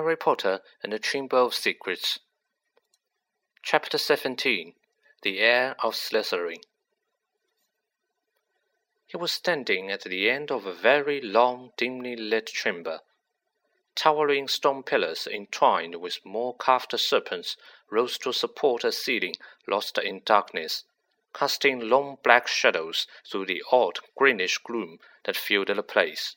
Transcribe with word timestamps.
Harry 0.00 0.16
Potter 0.16 0.62
and 0.82 0.94
the 0.94 0.98
Chamber 0.98 1.36
of 1.36 1.54
Secrets. 1.54 2.20
Chapter 3.62 3.98
17 3.98 4.72
The 5.20 5.40
Heir 5.40 5.76
of 5.82 5.94
Slytherin. 5.94 6.62
He 9.06 9.18
was 9.18 9.30
standing 9.30 9.90
at 9.90 10.04
the 10.04 10.30
end 10.30 10.50
of 10.50 10.64
a 10.64 10.72
very 10.72 11.20
long, 11.20 11.72
dimly 11.76 12.16
lit 12.16 12.46
chamber. 12.46 13.00
Towering 13.94 14.48
stone 14.48 14.82
pillars 14.82 15.26
entwined 15.26 15.96
with 15.96 16.24
more 16.24 16.56
carved 16.56 16.98
serpents 16.98 17.58
rose 17.90 18.16
to 18.20 18.32
support 18.32 18.84
a 18.84 18.92
ceiling 18.92 19.34
lost 19.68 19.98
in 19.98 20.22
darkness, 20.24 20.84
casting 21.34 21.90
long 21.90 22.16
black 22.22 22.48
shadows 22.48 23.06
through 23.30 23.44
the 23.44 23.62
odd 23.70 23.98
greenish 24.16 24.56
gloom 24.56 24.98
that 25.24 25.36
filled 25.36 25.68
the 25.68 25.82
place. 25.82 26.36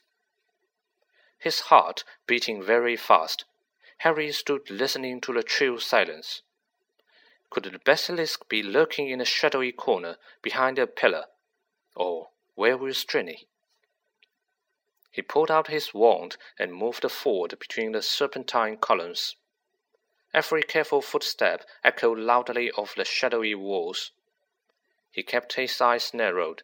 His 1.39 1.61
heart 1.61 2.03
beating 2.27 2.61
very 2.61 2.97
fast, 2.97 3.45
Harry 4.03 4.33
stood 4.33 4.69
listening 4.69 5.21
to 5.21 5.31
the 5.31 5.41
chill 5.41 5.79
silence. 5.79 6.41
Could 7.49 7.63
the 7.63 7.79
basilisk 7.79 8.49
be 8.49 8.61
lurking 8.61 9.09
in 9.09 9.21
a 9.21 9.25
shadowy 9.25 9.71
corner 9.71 10.17
behind 10.41 10.77
a 10.77 10.85
pillar? 10.85 11.27
Or 11.95 12.31
where 12.55 12.75
was 12.75 13.05
Ginny? 13.05 13.47
He 15.09 15.21
pulled 15.21 15.49
out 15.49 15.69
his 15.69 15.93
wand 15.93 16.35
and 16.59 16.75
moved 16.75 17.09
forward 17.09 17.57
between 17.57 17.93
the 17.93 18.01
serpentine 18.01 18.75
columns. 18.75 19.37
Every 20.33 20.63
careful 20.63 21.01
footstep 21.01 21.65
echoed 21.81 22.19
loudly 22.19 22.71
off 22.71 22.95
the 22.95 23.05
shadowy 23.05 23.55
walls. 23.55 24.11
He 25.11 25.23
kept 25.23 25.53
his 25.53 25.79
eyes 25.79 26.13
narrowed, 26.13 26.63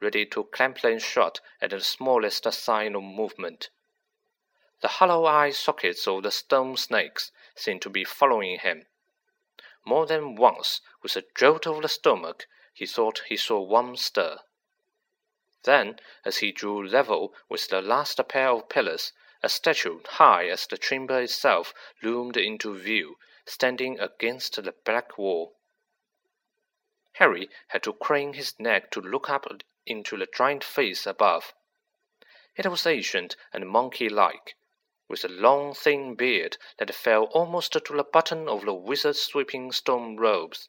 ready 0.00 0.26
to 0.26 0.42
clamp 0.42 0.80
them 0.80 0.98
shut 0.98 1.38
at 1.60 1.70
the 1.70 1.80
smallest 1.82 2.52
sign 2.52 2.96
of 2.96 3.04
movement. 3.04 3.70
The 4.82 4.88
hollow 4.88 5.26
eye 5.26 5.50
sockets 5.50 6.08
of 6.08 6.22
the 6.22 6.30
stone 6.30 6.76
snakes 6.76 7.32
seemed 7.54 7.82
to 7.82 7.90
be 7.90 8.02
following 8.02 8.58
him. 8.58 8.86
More 9.84 10.06
than 10.06 10.36
once, 10.36 10.80
with 11.02 11.16
a 11.16 11.24
jolt 11.34 11.66
of 11.66 11.82
the 11.82 11.88
stomach, 11.88 12.46
he 12.72 12.86
thought 12.86 13.22
he 13.28 13.36
saw 13.36 13.60
one 13.60 13.96
stir. 13.96 14.38
Then, 15.64 16.00
as 16.24 16.38
he 16.38 16.50
drew 16.50 16.82
level 16.82 17.34
with 17.48 17.68
the 17.68 17.82
last 17.82 18.18
pair 18.28 18.48
of 18.48 18.70
pillars, 18.70 19.12
a 19.42 19.50
statue 19.50 20.00
high 20.06 20.46
as 20.48 20.66
the 20.66 20.78
chamber 20.78 21.20
itself 21.20 21.74
loomed 22.02 22.38
into 22.38 22.74
view, 22.74 23.18
standing 23.44 24.00
against 24.00 24.62
the 24.62 24.74
black 24.84 25.18
wall. 25.18 25.56
Harry 27.14 27.50
had 27.68 27.82
to 27.82 27.92
crane 27.92 28.32
his 28.32 28.58
neck 28.58 28.90
to 28.92 29.00
look 29.00 29.28
up 29.28 29.46
into 29.84 30.16
the 30.16 30.28
giant 30.34 30.64
face 30.64 31.06
above. 31.06 31.52
It 32.56 32.66
was 32.66 32.86
ancient 32.86 33.36
and 33.52 33.68
monkey-like, 33.68 34.56
with 35.10 35.24
a 35.24 35.28
long 35.28 35.74
thin 35.74 36.14
beard 36.14 36.56
that 36.78 36.94
fell 36.94 37.24
almost 37.32 37.72
to 37.72 37.80
the 37.80 38.04
button 38.04 38.48
of 38.48 38.64
the 38.64 38.72
wizard's 38.72 39.20
sweeping 39.20 39.72
stone 39.72 40.16
robes, 40.16 40.68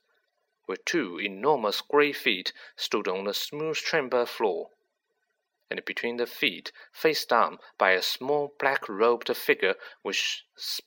where 0.65 0.79
two 0.83 1.19
enormous 1.19 1.79
grey 1.81 2.11
feet 2.11 2.51
stood 2.75 3.07
on 3.07 3.23
the 3.25 3.35
smooth 3.35 3.77
chamber 3.77 4.25
floor, 4.25 4.71
and 5.69 5.85
between 5.85 6.17
the 6.17 6.25
feet, 6.25 6.71
face 6.91 7.23
down 7.23 7.59
by 7.77 7.91
a 7.91 8.01
small 8.01 8.55
black-robed 8.59 9.33
figure 9.37 9.75
with 10.03 10.17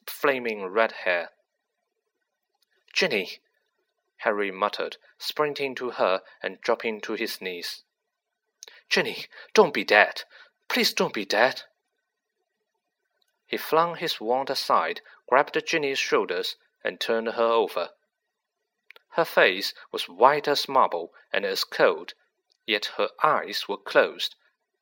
flaming 0.05 0.67
red 0.67 0.91
hair. 1.05 1.31
Ginny! 2.93 3.39
Harry 4.19 4.51
muttered, 4.51 4.97
sprinting 5.17 5.77
to 5.77 5.91
her 5.91 6.23
and 6.43 6.61
dropping 6.61 7.01
to 7.03 7.13
his 7.13 7.41
knees. 7.41 7.85
Ginny, 8.89 9.27
don't 9.53 9.73
be 9.73 9.85
dead! 9.85 10.25
Please 10.69 10.93
don't 10.93 11.15
be 11.15 11.25
dead! 11.25 11.63
He 13.47 13.57
flung 13.57 13.97
his 13.97 14.21
wand 14.21 14.51
aside, 14.51 15.01
grabbed 15.29 15.65
Ginny's 15.67 15.99
shoulders, 15.99 16.57
and 16.83 17.01
turned 17.01 17.29
her 17.29 17.43
over. 17.43 17.91
Her 19.11 19.25
face 19.25 19.75
was 19.93 20.09
white 20.09 20.49
as 20.49 20.69
marble 20.69 21.15
and 21.33 21.45
as 21.45 21.63
cold, 21.63 22.15
yet 22.67 22.87
her 22.97 23.11
eyes 23.23 23.69
were 23.69 23.77
closed, 23.77 24.35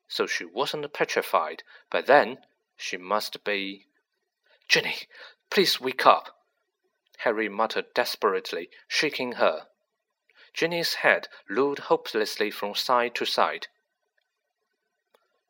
so 0.07 0.25
she 0.25 0.45
wasn't 0.45 0.91
petrified, 0.93 1.63
but 1.89 2.05
then 2.05 2.45
she 2.75 2.97
must 2.97 3.43
be. 3.43 3.87
Ginny, 4.67 5.07
please 5.49 5.79
wake 5.79 6.05
up! 6.05 6.45
Harry 7.19 7.47
muttered 7.47 7.93
desperately, 7.93 8.69
shaking 8.87 9.33
her. 9.33 9.67
Ginny's 10.53 10.95
head 10.95 11.27
lolled 11.49 11.79
hopelessly 11.79 12.49
from 12.51 12.75
side 12.75 13.15
to 13.15 13.25
side. 13.25 13.67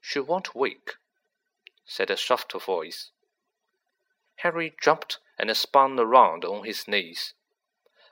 She 0.02 0.20
won't 0.20 0.54
wake, 0.54 0.96
said 1.96 2.10
a 2.10 2.18
soft 2.18 2.52
voice. 2.54 3.12
Harry 4.38 4.74
jumped 4.82 5.20
and 5.38 5.56
spun 5.56 6.00
around 6.00 6.44
on 6.44 6.66
his 6.66 6.88
knees. 6.88 7.36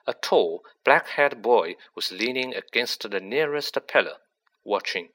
A 0.05 0.13
tall, 0.13 0.63
black-haired 0.83 1.41
boy 1.41 1.75
was 1.95 2.11
leaning 2.11 2.53
against 2.53 3.09
the 3.09 3.19
nearest 3.19 3.75
pillar, 3.87 4.17
watching. 4.63 5.09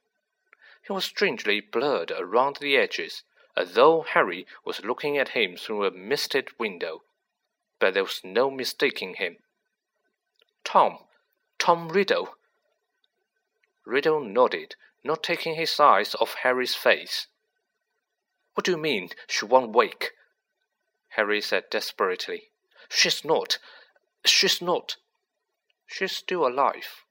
He 0.85 0.93
was 0.93 1.05
strangely 1.05 1.61
blurred 1.61 2.11
around 2.11 2.57
the 2.57 2.77
edges, 2.77 3.23
as 3.57 3.75
though 3.75 4.03
Harry 4.03 4.49
was 4.65 4.85
looking 4.85 5.17
at 5.17 5.29
him 5.29 5.57
through 5.57 5.85
a 5.85 5.93
misted 5.93 6.49
window. 6.59 7.03
But 7.79 7.95
there 7.95 8.03
was 8.03 8.23
no 8.25 8.51
mistaking 8.51 9.15
him. 9.15 9.37
Tom, 10.65 10.99
Tom 11.61 11.89
Riddle. 11.89 12.35
Riddle 13.85 14.25
nodded, 14.25 14.75
not 15.05 15.23
taking 15.23 15.55
his 15.55 15.79
eyes 15.79 16.17
off 16.17 16.35
Harry's 16.43 16.75
face. 16.75 17.29
What 18.57 18.65
do 18.65 18.71
you 18.71 18.79
mean 18.79 19.11
she 19.29 19.45
won't 19.45 19.73
wake? 19.73 20.13
Harry 21.09 21.43
said 21.43 21.65
desperately. 21.71 22.45
She's 22.89 23.23
not. 23.23 23.59
She's 24.25 24.63
not. 24.63 24.97
She's 25.87 26.17
still 26.17 26.47
alive, 26.47 27.05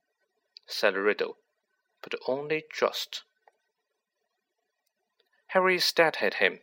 said 0.66 0.96
Riddle, 0.96 1.38
but 2.02 2.16
only 2.28 2.66
just. 2.76 3.22
Harry 5.50 5.78
stared 5.78 6.18
at 6.20 6.36
him. 6.36 6.62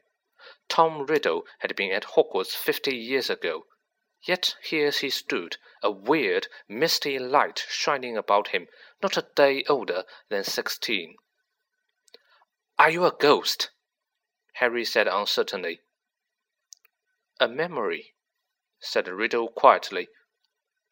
Tom 0.69 1.06
Riddle 1.06 1.44
had 1.60 1.76
been 1.76 1.92
at 1.92 2.16
Hogwarts 2.16 2.56
fifty 2.56 2.97
years 2.97 3.31
ago, 3.31 3.66
yet 4.25 4.56
here 4.65 4.91
he 4.91 5.10
stood, 5.10 5.59
a 5.81 5.92
weird, 5.92 6.48
misty 6.69 7.21
light 7.21 7.65
shining 7.69 8.16
about 8.16 8.48
him, 8.48 8.66
not 9.00 9.16
a 9.16 9.28
day 9.37 9.62
older 9.69 10.03
than 10.28 10.42
sixteen. 10.42 11.15
Are 12.81 12.91
you 12.91 13.04
a 13.04 13.12
ghost? 13.12 13.71
Harry 14.57 14.85
said 14.85 15.09
uncertainly. 15.09 15.81
A 17.41 17.49
memory, 17.49 18.15
said 18.79 19.09
Riddle 19.09 19.49
quietly, 19.49 20.09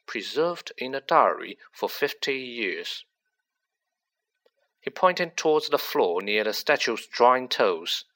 preserved 0.06 0.72
in 0.78 0.94
a 0.94 1.00
diary 1.00 1.58
for 1.72 1.88
fifty 1.88 2.36
years. 2.36 3.04
He 4.80 4.90
pointed 4.90 5.36
towards 5.36 5.68
the 5.68 5.78
floor 5.78 6.22
near 6.22 6.42
the 6.44 6.54
statue's 6.54 7.06
drawing 7.06 7.48
toes. 7.48 8.06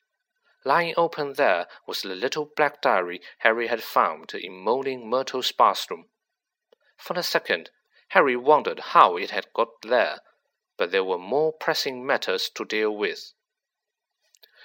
Lying 0.65 0.95
open 0.97 1.35
there 1.35 1.69
was 1.87 2.01
the 2.01 2.15
little 2.15 2.47
black 2.47 2.81
diary 2.81 3.21
Harry 3.39 3.67
had 3.67 3.83
found 3.83 4.33
in 4.35 4.55
Moaning 4.55 5.09
Myrtle's 5.09 5.53
bathroom. 5.53 6.09
For 6.97 7.19
a 7.19 7.23
second, 7.23 7.71
Harry 8.09 8.35
wondered 8.35 8.81
how 8.81 9.17
it 9.19 9.31
had 9.31 9.53
got 9.53 9.83
there, 9.83 10.21
but 10.79 10.91
there 10.91 11.05
were 11.05 11.19
more 11.19 11.53
pressing 11.53 12.07
matters 12.07 12.49
to 12.55 12.65
deal 12.65 12.97
with. 12.97 13.35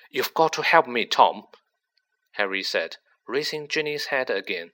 You've 0.09 0.33
got 0.33 0.53
to 0.53 0.63
help 0.63 0.87
me, 0.87 1.05
Tom, 1.05 1.43
Harry 2.31 2.63
said, 2.63 2.97
raising 3.27 3.67
Ginny's 3.67 4.07
head 4.07 4.29
again. 4.29 4.71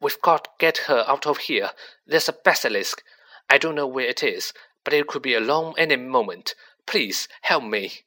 We've 0.00 0.20
got 0.20 0.44
to 0.44 0.50
get 0.58 0.78
her 0.88 1.04
out 1.06 1.26
of 1.26 1.38
here. 1.38 1.70
There's 2.06 2.28
a 2.28 2.32
basilisk. 2.32 3.02
I 3.48 3.58
don't 3.58 3.76
know 3.76 3.86
where 3.86 4.06
it 4.06 4.22
is, 4.22 4.52
but 4.84 4.92
it 4.92 5.06
could 5.06 5.22
be 5.22 5.34
along 5.34 5.74
any 5.78 5.96
moment. 5.96 6.54
Please 6.86 7.28
help 7.42 7.64
me. 7.64 8.04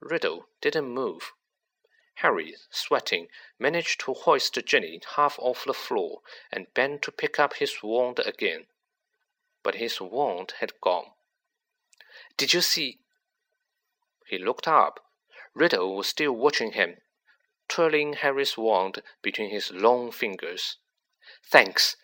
Riddle 0.00 0.46
didn't 0.60 0.88
move. 0.88 1.32
Harry, 2.16 2.54
sweating, 2.70 3.28
managed 3.58 4.00
to 4.00 4.14
hoist 4.14 4.58
Ginny 4.66 5.00
half 5.16 5.38
off 5.38 5.64
the 5.64 5.74
floor 5.74 6.20
and 6.52 6.72
bent 6.74 7.02
to 7.02 7.12
pick 7.12 7.38
up 7.40 7.54
his 7.54 7.82
wand 7.82 8.20
again. 8.24 8.66
But 9.62 9.76
his 9.76 10.00
wand 10.00 10.54
had 10.60 10.80
gone. 10.80 11.06
Did 12.36 12.54
you 12.54 12.60
see? 12.60 12.98
He 14.30 14.38
looked 14.38 14.68
up. 14.68 15.04
Riddle 15.54 15.96
was 15.96 16.06
still 16.06 16.30
watching 16.30 16.70
him, 16.74 16.98
twirling 17.66 18.12
Harry's 18.12 18.56
wand 18.56 19.02
between 19.22 19.50
his 19.50 19.72
long 19.72 20.12
fingers. 20.12 20.76
Thanks, 21.50 21.96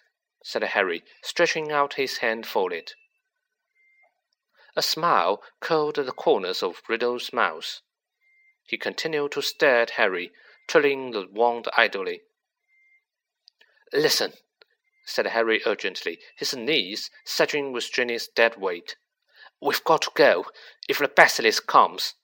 said 0.42 0.64
Harry, 0.64 1.04
stretching 1.22 1.70
out 1.70 1.94
his 1.94 2.18
hand 2.18 2.44
for 2.44 2.72
it. 2.72 2.94
A 4.74 4.82
smile 4.82 5.40
curled 5.60 5.94
the 5.94 6.10
corners 6.10 6.64
of 6.64 6.82
Riddle's 6.88 7.32
mouth. 7.32 7.80
He 8.64 8.76
continued 8.76 9.30
to 9.32 9.40
stare 9.40 9.82
at 9.82 9.90
Harry, 9.90 10.32
twirling 10.66 11.12
the 11.12 11.28
wand 11.30 11.68
idly. 11.76 12.22
Listen, 13.92 14.32
said 15.04 15.28
Harry 15.28 15.62
urgently, 15.64 16.18
his 16.36 16.56
knees 16.56 17.08
sagging 17.24 17.70
with 17.70 17.92
Ginny's 17.92 18.26
dead 18.26 18.56
weight. 18.56 18.96
We've 19.60 19.82
got 19.84 20.02
to 20.02 20.10
go. 20.14 20.46
If 20.88 20.98
the 20.98 21.08
basilisk 21.08 21.66
comes. 21.66 22.14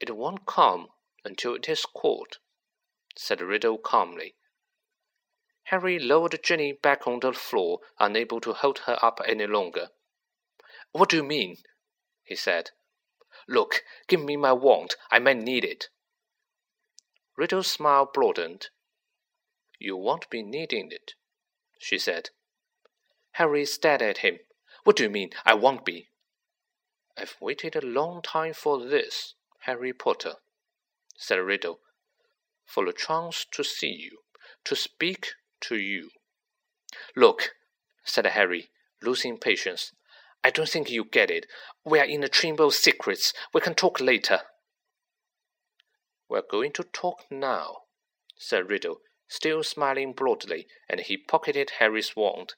It 0.00 0.14
won't 0.14 0.46
come 0.46 0.88
until 1.24 1.54
it 1.54 1.68
is 1.68 1.84
caught, 1.84 2.38
said 3.16 3.40
Riddle 3.40 3.78
calmly. 3.78 4.34
Harry 5.64 5.98
lowered 5.98 6.38
Ginny 6.42 6.72
back 6.72 7.06
on 7.06 7.20
the 7.20 7.32
floor, 7.32 7.80
unable 7.98 8.40
to 8.40 8.52
hold 8.52 8.80
her 8.80 8.98
up 9.02 9.20
any 9.26 9.46
longer. 9.46 9.88
What 10.92 11.10
do 11.10 11.16
you 11.16 11.24
mean? 11.24 11.56
he 12.24 12.36
said. 12.36 12.70
Look, 13.46 13.82
give 14.06 14.22
me 14.22 14.36
my 14.36 14.52
wand. 14.52 14.96
I 15.10 15.18
may 15.18 15.34
need 15.34 15.64
it. 15.64 15.88
Riddle's 17.36 17.70
smile 17.70 18.06
broadened. 18.12 18.68
You 19.78 19.96
won't 19.96 20.28
be 20.30 20.42
needing 20.42 20.90
it, 20.90 21.14
she 21.78 21.98
said. 21.98 22.30
Harry 23.32 23.64
stared 23.64 24.02
at 24.02 24.18
him. 24.18 24.40
What 24.84 24.96
do 24.96 25.02
you 25.02 25.10
mean, 25.10 25.30
I 25.44 25.54
won't 25.54 25.84
be? 25.84 26.08
I've 27.20 27.36
waited 27.40 27.74
a 27.74 27.84
long 27.84 28.22
time 28.22 28.52
for 28.52 28.78
this, 28.78 29.34
Harry 29.62 29.92
Potter, 29.92 30.34
said 31.16 31.40
Riddle, 31.40 31.80
for 32.64 32.86
the 32.86 32.92
chance 32.92 33.44
to 33.50 33.64
see 33.64 33.92
you, 33.92 34.18
to 34.64 34.76
speak 34.76 35.32
to 35.62 35.76
you. 35.76 36.10
Look, 37.16 37.56
said 38.04 38.24
Harry, 38.24 38.70
losing 39.02 39.36
patience. 39.36 39.92
I 40.44 40.50
don't 40.50 40.68
think 40.68 40.90
you 40.90 41.04
get 41.04 41.28
it. 41.28 41.46
We 41.84 41.98
are 41.98 42.04
in 42.04 42.20
the 42.20 42.28
Chamber 42.28 42.62
of 42.62 42.74
Secrets. 42.74 43.34
We 43.52 43.60
can 43.62 43.74
talk 43.74 43.98
later. 44.00 44.42
We're 46.28 46.42
going 46.48 46.70
to 46.74 46.84
talk 46.84 47.24
now, 47.32 47.78
said 48.36 48.70
Riddle, 48.70 49.00
still 49.26 49.64
smiling 49.64 50.12
broadly, 50.12 50.68
and 50.88 51.00
he 51.00 51.16
pocketed 51.16 51.70
Harry's 51.80 52.14
wand. 52.14 52.54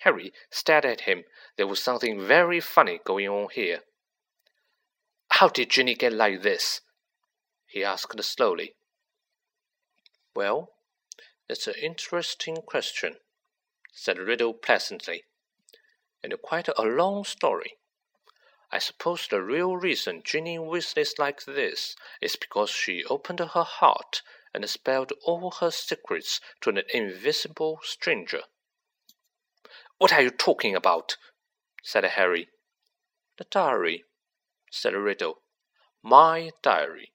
Harry 0.00 0.32
stared 0.50 0.86
at 0.86 1.02
him. 1.02 1.24
There 1.56 1.66
was 1.66 1.82
something 1.82 2.20
very 2.20 2.60
funny 2.60 3.00
going 3.04 3.28
on 3.28 3.50
here. 3.50 3.82
How 5.32 5.48
did 5.48 5.70
Ginny 5.70 5.94
get 5.94 6.12
like 6.12 6.42
this? 6.42 6.80
he 7.66 7.84
asked 7.84 8.22
slowly. 8.24 8.74
Well, 10.34 10.72
it's 11.48 11.66
an 11.66 11.74
interesting 11.74 12.56
question, 12.62 13.16
said 13.92 14.18
Riddle 14.18 14.54
pleasantly, 14.54 15.24
and 16.22 16.34
quite 16.40 16.68
a 16.68 16.82
long 16.82 17.24
story. 17.24 17.76
I 18.70 18.78
suppose 18.78 19.26
the 19.28 19.42
real 19.42 19.76
reason 19.76 20.22
Ginny 20.22 20.58
Weasley's 20.58 21.18
like 21.18 21.44
this 21.44 21.94
is 22.22 22.36
because 22.36 22.70
she 22.70 23.04
opened 23.04 23.40
her 23.40 23.64
heart 23.64 24.22
and 24.54 24.68
spelled 24.70 25.12
all 25.24 25.50
her 25.50 25.70
secrets 25.70 26.40
to 26.62 26.70
an 26.70 26.82
invisible 26.94 27.80
stranger. 27.82 28.44
What 30.00 30.14
are 30.14 30.22
you 30.22 30.30
talking 30.30 30.74
about? 30.74 31.18
said 31.82 32.04
Harry. 32.04 32.48
The 33.36 33.44
diary, 33.44 34.04
said 34.70 34.94
Riddle. 34.94 35.42
My 36.02 36.52
diary. 36.62 37.12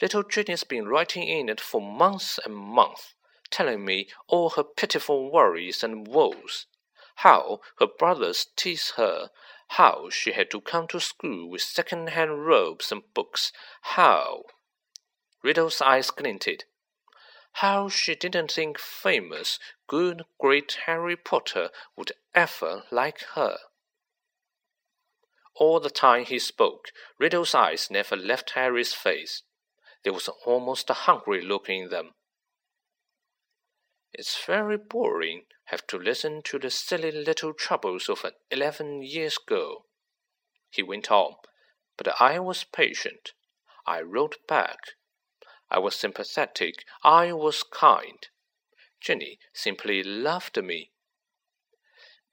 Little 0.00 0.24
Ginny's 0.24 0.64
been 0.64 0.88
writing 0.88 1.22
in 1.22 1.48
it 1.48 1.60
for 1.60 1.80
months 1.80 2.40
and 2.44 2.56
months, 2.56 3.14
telling 3.52 3.84
me 3.84 4.08
all 4.26 4.50
her 4.50 4.64
pitiful 4.64 5.30
worries 5.30 5.84
and 5.84 6.08
woes. 6.08 6.66
How 7.14 7.60
her 7.78 7.86
brothers 7.86 8.48
teased 8.56 8.94
her, 8.96 9.30
how 9.68 10.10
she 10.10 10.32
had 10.32 10.50
to 10.50 10.60
come 10.60 10.88
to 10.88 10.98
school 10.98 11.48
with 11.48 11.62
second-hand 11.62 12.44
robes 12.44 12.90
and 12.90 13.02
books, 13.14 13.52
how 13.82 14.42
Riddle's 15.44 15.80
eyes 15.80 16.10
glinted. 16.10 16.64
How 17.56 17.88
she 17.88 18.14
didn't 18.14 18.52
think 18.52 18.78
famous, 18.78 19.58
good, 19.86 20.24
great 20.38 20.78
Harry 20.86 21.16
Potter 21.16 21.70
would 21.96 22.12
ever 22.34 22.84
like 22.90 23.22
her. 23.34 23.58
All 25.54 25.78
the 25.80 25.90
time 25.90 26.24
he 26.24 26.38
spoke, 26.38 26.90
Riddle's 27.18 27.54
eyes 27.54 27.90
never 27.90 28.16
left 28.16 28.50
Harry's 28.50 28.94
face. 28.94 29.42
There 30.02 30.12
was 30.12 30.28
almost 30.44 30.90
a 30.90 30.94
hungry 30.94 31.42
look 31.42 31.68
in 31.68 31.90
them. 31.90 32.14
It's 34.12 34.44
very 34.44 34.76
boring, 34.76 35.42
have 35.66 35.86
to 35.88 35.98
listen 35.98 36.42
to 36.42 36.58
the 36.58 36.70
silly 36.70 37.12
little 37.12 37.54
troubles 37.54 38.08
of 38.08 38.24
an 38.24 38.32
eleven 38.50 39.02
years 39.02 39.38
girl, 39.38 39.86
he 40.72 40.82
went 40.82 41.10
on, 41.10 41.34
but 41.98 42.20
I 42.20 42.38
was 42.38 42.64
patient. 42.64 43.32
I 43.86 44.00
wrote 44.00 44.36
back. 44.48 44.78
I 45.72 45.78
was 45.78 45.96
sympathetic. 45.96 46.84
I 47.02 47.32
was 47.32 47.62
kind. 47.62 48.28
Ginny 49.00 49.38
simply 49.54 50.02
loved 50.02 50.62
me. 50.62 50.90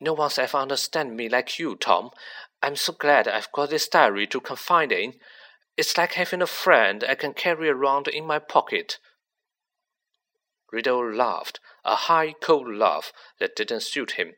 No 0.01 0.11
one's 0.11 0.37
ever 0.37 0.57
understand 0.57 1.15
me 1.15 1.29
like 1.29 1.57
you, 1.57 1.77
Tom. 1.77 2.11
I'm 2.61 2.75
so 2.75 2.91
glad 2.91 3.29
I've 3.29 3.51
got 3.53 3.69
this 3.69 3.87
diary 3.87 4.27
to 4.27 4.41
confide 4.41 4.91
in. 4.91 5.13
It's 5.77 5.97
like 5.97 6.13
having 6.13 6.41
a 6.41 6.47
friend 6.47 7.01
I 7.07 7.15
can 7.15 7.33
carry 7.33 7.69
around 7.69 8.09
in 8.09 8.27
my 8.27 8.39
pocket. 8.39 8.99
Riddle 10.69 11.13
laughed, 11.13 11.61
a 11.85 11.95
high, 11.95 12.33
cold 12.41 12.75
laugh 12.75 13.13
that 13.39 13.55
didn't 13.55 13.83
suit 13.83 14.11
him. 14.11 14.33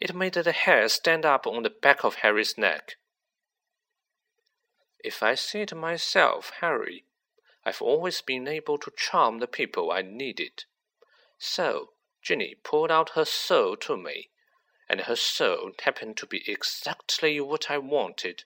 It 0.00 0.14
made 0.14 0.32
the 0.32 0.52
hair 0.52 0.88
stand 0.88 1.26
up 1.26 1.46
on 1.46 1.62
the 1.62 1.70
back 1.70 2.04
of 2.04 2.16
Harry's 2.16 2.56
neck. 2.56 2.96
If 5.04 5.22
I 5.22 5.34
say 5.34 5.62
it 5.62 5.76
myself, 5.76 6.52
Harry, 6.62 7.04
I've 7.64 7.82
always 7.82 8.22
been 8.22 8.48
able 8.48 8.78
to 8.78 8.92
charm 8.96 9.38
the 9.38 9.46
people 9.46 9.92
I 9.92 10.02
needed. 10.02 10.64
So, 11.38 11.92
Ginny 12.22 12.54
poured 12.54 12.90
out 12.90 13.10
her 13.10 13.24
soul 13.24 13.76
to 13.78 13.96
me, 13.96 14.30
and 14.88 15.02
her 15.02 15.16
soul 15.16 15.72
happened 15.82 16.16
to 16.18 16.26
be 16.26 16.50
exactly 16.50 17.40
what 17.40 17.70
I 17.70 17.78
wanted. 17.78 18.44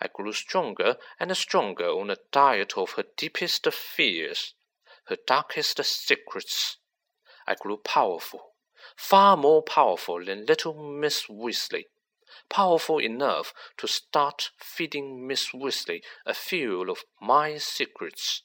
I 0.00 0.08
grew 0.08 0.32
stronger 0.34 0.98
and 1.18 1.34
stronger 1.36 1.88
on 1.88 2.10
a 2.10 2.18
diet 2.30 2.76
of 2.76 2.92
her 2.92 3.04
deepest 3.16 3.66
fears, 3.72 4.54
her 5.06 5.16
darkest 5.16 5.82
secrets. 5.84 6.76
I 7.46 7.54
grew 7.54 7.78
powerful, 7.78 8.54
far 8.96 9.36
more 9.36 9.62
powerful 9.62 10.24
than 10.24 10.44
little 10.44 10.74
Miss 10.74 11.26
Weasley, 11.26 11.86
powerful 12.48 12.98
enough 12.98 13.52
to 13.78 13.86
start 13.86 14.50
feeding 14.58 15.26
Miss 15.26 15.52
Weasley 15.52 16.02
a 16.24 16.34
few 16.34 16.88
of 16.90 17.04
my 17.20 17.58
secrets, 17.58 18.42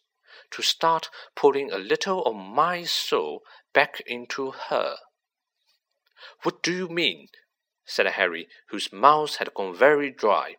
to 0.51 0.61
start 0.61 1.09
putting 1.35 1.71
a 1.71 1.77
little 1.77 2.23
of 2.25 2.35
my 2.35 2.83
soul 2.83 3.43
back 3.73 4.01
into 4.05 4.51
her. 4.51 4.97
What 6.43 6.61
do 6.61 6.73
you 6.73 6.87
mean? 6.87 7.29
said 7.85 8.05
Harry, 8.05 8.47
whose 8.69 8.93
mouth 8.93 9.37
had 9.37 9.53
gone 9.53 9.75
very 9.75 10.11
dry. 10.11 10.57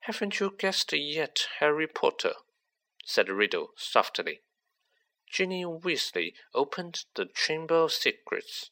Haven't 0.00 0.38
you 0.38 0.54
guessed 0.56 0.92
yet, 0.92 1.48
Harry 1.58 1.86
Potter? 1.86 2.34
said 3.04 3.28
Riddle 3.28 3.70
softly. 3.76 4.40
Ginny 5.30 5.64
Weasley 5.64 6.34
opened 6.54 7.04
the 7.14 7.26
Chamber 7.26 7.74
of 7.74 7.92
Secrets. 7.92 8.70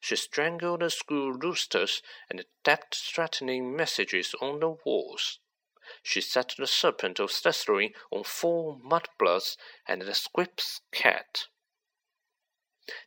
She 0.00 0.16
strangled 0.16 0.80
the 0.80 0.90
school 0.90 1.32
roosters 1.32 2.02
and 2.30 2.44
dabbed 2.64 2.94
threatening 2.94 3.76
messages 3.76 4.34
on 4.40 4.60
the 4.60 4.70
walls. 4.70 5.38
She 6.02 6.20
set 6.20 6.54
the 6.56 6.66
serpent 6.66 7.18
of 7.18 7.30
Slytherin 7.30 7.94
on 8.10 8.24
four 8.24 8.78
mudbloods 8.78 9.58
and 9.86 10.02
the 10.02 10.14
Squibs 10.14 10.80
cat. 10.90 11.48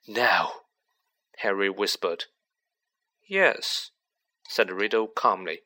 Now, 0.07 0.65
Harry 1.38 1.69
whispered. 1.69 2.25
Yes, 3.25 3.91
said 4.47 4.71
Riddle 4.71 5.07
calmly. 5.07 5.63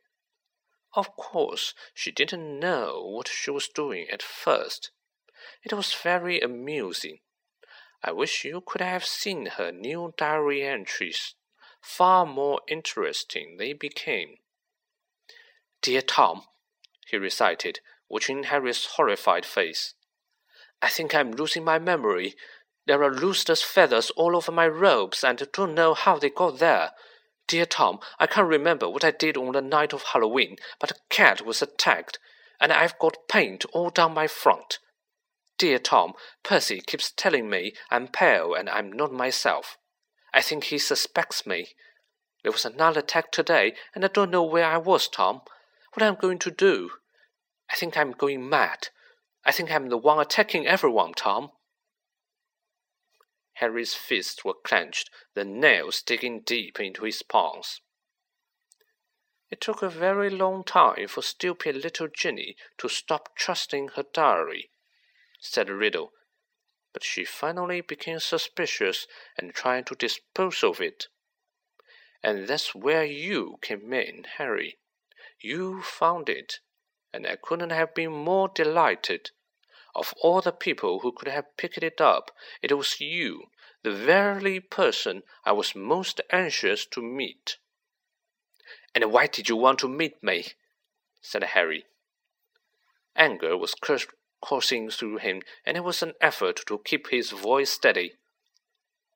Of 0.93 1.15
course, 1.17 1.74
she 1.93 2.12
didn't 2.12 2.60
know 2.60 3.03
what 3.03 3.27
she 3.27 3.51
was 3.51 3.67
doing 3.67 4.10
at 4.10 4.24
first. 4.24 4.91
It 5.63 5.74
was 5.74 5.93
very 5.93 6.39
amusing. 6.39 7.19
I 8.04 8.12
wish 8.12 8.46
you 8.46 8.62
could 8.66 8.82
have 8.82 9.06
seen 9.06 9.48
her 9.58 9.72
new 9.72 10.13
diary 10.18 10.63
entries. 10.63 11.36
Far 11.82 12.25
more 12.25 12.62
interesting 12.68 13.58
they 13.58 13.74
became. 13.74 14.38
Dear 15.82 16.01
Tom, 16.01 16.44
he 17.08 17.18
recited, 17.18 17.80
watching 18.10 18.44
Harry's 18.44 18.86
horrified 18.86 19.46
face. 19.46 19.94
I 20.82 20.89
think 20.89 21.16
I'm 21.16 21.32
losing 21.32 21.63
my 21.63 21.80
memory. 21.80 22.36
There 22.86 23.04
are 23.04 23.12
rooster's 23.12 23.63
feathers 23.63 24.12
all 24.12 24.36
over 24.36 24.51
my 24.51 24.68
robes, 24.68 25.24
and 25.24 25.42
I 25.42 25.46
don't 25.51 25.74
know 25.74 25.94
how 25.94 26.18
they 26.18 26.30
got 26.30 26.60
there. 26.60 26.92
Dear 27.48 27.66
Tom, 27.66 28.00
I 28.20 28.27
can't 28.27 28.48
remember 28.48 28.89
what 28.89 29.04
I 29.04 29.12
did 29.12 29.38
on 29.38 29.54
the 29.54 29.62
night 29.62 29.94
of 29.94 30.04
Halloween, 30.04 30.58
but 30.80 30.92
a 30.92 31.00
cat 31.10 31.46
was 31.46 31.62
attacked, 31.62 32.20
and 32.60 32.72
I've 32.72 33.00
got 33.00 33.27
paint 33.27 33.66
all 33.72 33.89
down 33.89 34.13
my 34.13 34.27
front. 34.27 34.80
Dear 35.58 35.80
Tom, 35.80 36.14
Percy 36.44 36.82
keeps 36.82 37.12
telling 37.12 37.50
me 37.50 37.74
I'm 37.90 38.08
pale 38.08 38.54
and 38.54 38.70
I'm 38.70 38.92
not 38.92 39.12
myself. 39.12 39.78
I 40.34 40.42
think 40.42 40.66
he 40.66 40.78
suspects 40.78 41.48
me. 41.48 41.76
There 42.44 42.52
was 42.52 42.66
another 42.66 43.00
attack 43.00 43.32
today, 43.32 43.74
and 43.96 44.06
I 44.06 44.08
don't 44.08 44.30
know 44.30 44.44
where 44.44 44.66
I 44.66 44.78
was, 44.78 45.08
Tom. 45.08 45.42
What 45.94 46.04
am 46.04 46.14
I 46.14 46.20
going 46.20 46.40
to 46.40 46.52
do? 46.52 46.92
I 47.72 47.76
think 47.76 47.98
I'm 47.98 48.12
going 48.12 48.48
mad. 48.48 48.90
I 49.44 49.52
think 49.52 49.72
I'm 49.72 49.90
the 49.90 49.98
one 49.98 50.20
attacking 50.20 50.68
everyone, 50.68 51.14
Tom. 51.14 51.52
Harry's 53.54 53.96
fists 53.96 54.46
were 54.46 54.54
clenched, 54.54 55.10
the 55.34 55.44
nails 55.44 56.04
digging 56.04 56.42
deep 56.42 56.80
into 56.80 57.04
his 57.04 57.24
palms. 57.24 57.82
It 59.50 59.60
took 59.60 59.82
a 59.82 59.90
very 59.90 60.30
long 60.30 60.64
time 60.64 61.08
for 61.08 61.24
stupid 61.24 61.78
little 61.78 62.08
Ginny 62.08 62.56
to 62.78 62.88
stop 62.88 63.36
trusting 63.36 63.90
her 63.96 64.04
diary, 64.14 64.70
said 65.39 65.70
Riddle. 65.70 66.12
but 66.94 67.03
she 67.03 67.24
finally 67.24 67.82
became 67.82 68.20
suspicious 68.20 69.06
and 69.38 69.53
tried 69.53 69.86
to 69.86 69.94
dispose 69.94 70.63
of 70.63 70.82
it. 70.82 71.08
And 72.24 72.48
that's 72.48 72.74
where 72.74 73.03
you 73.03 73.60
came 73.62 73.94
in, 73.94 74.24
Harry. 74.38 74.79
You 75.39 75.84
found 75.84 76.27
it, 76.27 76.60
and 77.13 77.27
I 77.27 77.36
couldn't 77.36 77.70
have 77.70 77.94
been 77.94 78.12
more 78.12 78.48
delighted. 78.48 79.29
Of 79.94 80.13
all 80.22 80.41
the 80.41 80.51
people 80.51 81.01
who 81.01 81.12
could 81.12 81.27
have 81.27 81.56
picked 81.56 81.84
it 81.84 82.01
up, 82.01 82.32
it 82.63 82.75
was 82.75 83.00
you, 83.00 83.51
the 83.84 83.91
very 83.91 84.60
person 84.60 85.22
I 85.46 85.51
was 85.51 85.75
most 85.75 86.20
anxious 86.32 86.86
to 86.88 87.01
meet. 87.01 87.58
And 88.96 89.12
why 89.12 89.27
did 89.27 89.50
you 89.50 89.56
want 89.56 89.77
to 89.79 89.88
meet 89.88 90.24
me? 90.24 90.53
said 91.22 91.44
Harry. 91.44 91.86
Anger 93.15 93.56
was 93.56 93.75
coursing 94.41 94.89
through 94.89 95.17
him, 95.17 95.41
and 95.65 95.77
it 95.77 95.84
was 95.84 96.03
an 96.03 96.13
effort 96.22 96.62
to 96.67 96.82
keep 96.84 97.10
his 97.10 97.32
voice 97.32 97.72
steady. 97.72 98.13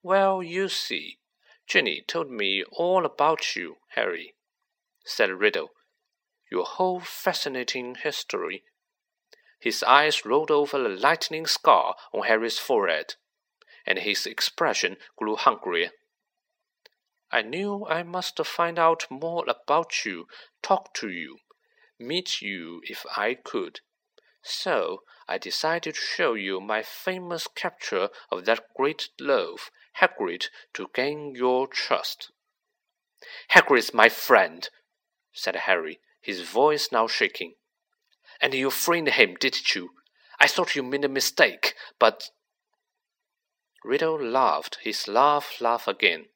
Well, 0.02 0.42
you 0.42 0.68
see, 0.68 1.18
Ginny 1.66 2.02
told 2.06 2.30
me 2.30 2.64
all 2.72 3.06
about 3.06 3.54
you, 3.54 3.76
Harry, 3.90 4.34
said 5.04 5.30
Riddle. 5.30 5.70
Your 6.50 6.64
whole 6.64 7.00
fascinating 7.00 7.94
history. 7.94 8.64
His 9.60 9.82
eyes 9.82 10.24
rolled 10.26 10.50
over 10.50 10.84
a 10.84 10.88
lightning 10.88 11.46
scar 11.46 11.94
on 12.12 12.24
Harry's 12.24 12.58
forehead, 12.58 13.14
and 13.86 14.00
his 14.00 14.26
expression 14.26 14.96
grew 15.16 15.36
hungrier. 15.36 15.92
I 17.30 17.42
knew 17.42 17.86
I 17.86 18.02
must 18.02 18.44
find 18.44 18.78
out 18.78 19.06
more 19.10 19.44
about 19.48 20.04
you, 20.04 20.26
talk 20.62 20.92
to 20.94 21.08
you, 21.08 21.38
meet 21.98 22.42
you 22.42 22.82
if 22.84 23.06
I 23.16 23.34
could. 23.34 23.80
So 24.42 25.04
I 25.28 25.38
decided 25.38 25.94
to 25.94 26.00
show 26.00 26.34
you 26.34 26.60
my 26.60 26.82
famous 26.82 27.46
capture 27.46 28.10
of 28.30 28.44
that 28.44 28.74
great 28.76 29.08
loaf, 29.20 29.70
Hagrid, 30.00 30.48
to 30.74 30.90
gain 30.94 31.34
your 31.34 31.68
trust. 31.68 32.32
Hagrid's 33.50 33.94
my 33.94 34.08
friend, 34.08 34.68
said 35.32 35.54
Harry, 35.54 36.00
his 36.20 36.40
voice 36.42 36.90
now 36.90 37.06
shaking. 37.06 37.54
And 38.40 38.52
you 38.52 38.70
framed 38.70 39.10
him, 39.10 39.36
didn't 39.36 39.74
you? 39.74 39.90
I 40.40 40.48
thought 40.48 40.74
you 40.74 40.82
made 40.82 41.04
a 41.04 41.08
mistake, 41.08 41.74
but. 41.98 42.30
Riddle 43.84 44.20
laughed 44.20 44.78
his 44.82 45.06
laugh 45.06 45.60
laugh 45.60 45.86
again. 45.86 46.26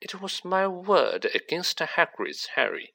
It 0.00 0.20
was 0.20 0.44
my 0.44 0.66
word 0.66 1.26
against 1.32 1.78
Hagrid's, 1.78 2.46
Harry. 2.56 2.93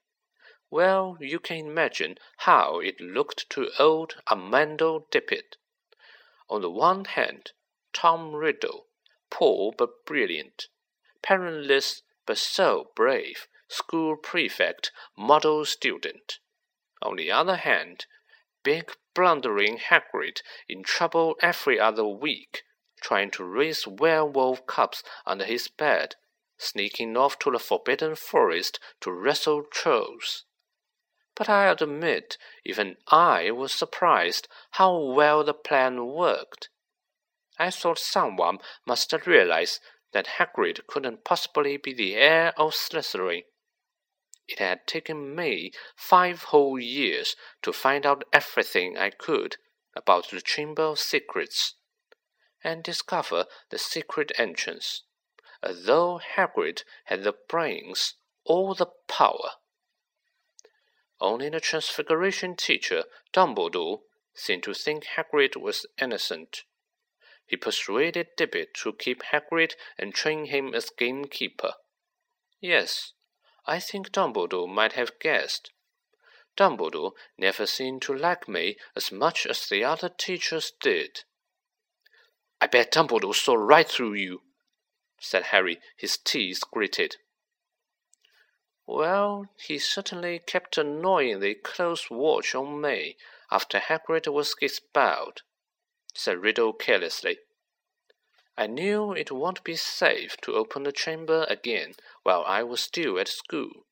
Well, 0.72 1.18
you 1.20 1.40
can 1.40 1.66
imagine 1.66 2.20
how 2.38 2.80
it 2.80 3.02
looked 3.02 3.50
to 3.52 3.72
old 3.80 4.22
Armando 4.30 5.08
Dippet. 5.10 5.58
On 6.48 6.62
the 6.62 6.70
one 6.70 7.06
hand, 7.06 7.54
Tom 7.92 8.36
Riddle, 8.36 8.88
poor 9.32 9.74
but 9.76 10.06
brilliant, 10.06 10.68
parentless 11.24 12.04
but 12.26 12.38
so 12.38 12.92
brave, 12.96 13.48
school 13.68 14.16
prefect, 14.16 14.92
model 15.18 15.66
student. 15.66 16.40
On 17.02 17.16
the 17.16 17.32
other 17.32 17.56
hand, 17.56 18.06
big 18.62 18.96
blundering 19.16 19.80
Hagrid 19.80 20.42
in 20.68 20.84
trouble 20.84 21.36
every 21.42 21.80
other 21.80 22.06
week, 22.06 22.64
trying 23.02 23.32
to 23.32 23.44
raise 23.44 23.88
werewolf 23.88 24.68
cubs 24.68 25.04
under 25.26 25.46
his 25.46 25.68
bed 25.68 26.16
sneaking 26.60 27.16
off 27.16 27.40
to 27.40 27.50
the 27.50 27.58
forbidden 27.58 28.16
forest 28.16 28.80
to 29.00 29.12
wrestle 29.12 29.64
trolls. 29.64 30.46
But 31.40 31.48
I 31.48 31.72
admit, 31.72 32.38
even 32.66 32.98
I 33.08 33.50
was 33.52 33.72
surprised 33.72 34.50
how 34.72 34.96
well 35.00 35.44
the 35.46 35.54
plan 35.54 36.06
worked. 36.06 36.68
I 37.58 37.72
thought 37.72 37.98
someone 37.98 38.60
must 38.86 39.14
realize 39.26 39.80
that 40.12 40.38
Hagrid 40.38 40.86
couldn't 40.86 41.24
possibly 41.24 41.78
be 41.78 41.94
the 41.94 42.16
heir 42.16 42.54
of 42.58 42.76
Slytherin. 42.76 43.46
It 44.50 44.60
had 44.60 44.86
taken 44.86 45.34
me 45.34 45.72
five 45.96 46.44
whole 46.44 46.78
years 46.78 47.38
to 47.62 47.72
find 47.72 48.06
out 48.06 48.26
everything 48.34 48.98
I 48.98 49.10
could 49.10 49.56
about 49.96 50.30
the 50.30 50.42
Chamber 50.42 50.84
of 50.84 51.00
Secrets 51.00 51.76
and 52.62 52.84
discover 52.84 53.46
the 53.70 53.80
secret 53.80 54.34
entrance 54.38 55.04
although 55.62 56.20
Hagrid 56.20 56.84
had 57.06 57.24
the 57.24 57.36
brains 57.48 58.16
or 58.46 58.76
the 58.76 58.88
power. 59.08 59.52
Only 61.22 61.50
the 61.50 61.60
Transfiguration 61.60 62.56
teacher, 62.56 63.04
Dumbledore, 63.34 64.02
seemed 64.34 64.64
to 64.64 64.74
think 64.74 65.06
Hagrid 65.06 65.56
was 65.58 65.86
innocent. 66.02 66.64
He 67.46 67.58
persuaded 67.58 68.38
Dippet 68.38 68.74
to 68.76 68.94
keep 68.94 69.24
Hagrid 69.24 69.74
and 69.98 70.14
train 70.14 70.46
him 70.46 70.74
as 70.74 70.90
gamekeeper. 70.92 71.74
Yes, 72.62 73.14
I 73.66 73.80
think 73.80 74.12
Dumbledore 74.12 74.70
might 74.70 74.94
have 74.94 75.20
guessed. 75.20 75.72
Dumbledore 76.56 77.14
never 77.38 77.66
seemed 77.66 78.02
to 78.04 78.14
like 78.14 78.48
me 78.48 78.78
as 78.96 79.12
much 79.12 79.46
as 79.46 79.68
the 79.68 79.84
other 79.84 80.10
teachers 80.10 80.72
did. 80.80 81.24
I 82.62 82.68
bet 82.68 82.92
Dumbledore 82.92 83.36
saw 83.36 83.56
right 83.56 83.88
through 83.88 84.14
you, 84.14 84.42
said 85.20 85.44
Harry, 85.44 85.80
his 85.98 86.18
teeth 86.18 86.62
gritted. 86.72 87.18
Well, 88.92 89.48
he 89.60 89.78
certainly 89.78 90.40
kept 90.40 90.76
annoyingly 90.76 91.54
close 91.54 92.10
watch 92.10 92.56
on 92.56 92.82
me 92.82 93.18
after 93.52 93.78
Hagrid 93.78 94.26
was 94.26 94.56
expelled, 94.60 95.44
said 96.16 96.42
Riddle 96.42 96.74
carelessly. 96.74 97.38
I 98.58 98.66
knew 98.66 99.14
it 99.14 99.30
won't 99.32 99.64
be 99.64 99.76
safe 99.76 100.38
to 100.38 100.56
open 100.56 100.82
the 100.84 100.92
chamber 100.92 101.46
again 101.48 101.98
while 102.24 102.44
I 102.46 102.64
was 102.64 102.82
still 102.82 103.20
at 103.20 103.28
school, 103.28 103.86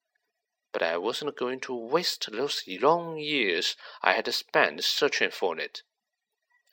but 0.71 0.81
I 0.81 0.97
wasn't 0.97 1.37
going 1.37 1.59
to 1.59 1.75
waste 1.75 2.31
those 2.31 2.63
long 2.67 3.19
years 3.19 3.75
I 4.01 4.13
had 4.13 4.33
spent 4.33 4.83
searching 4.83 5.29
for 5.29 5.59
it. 5.59 5.83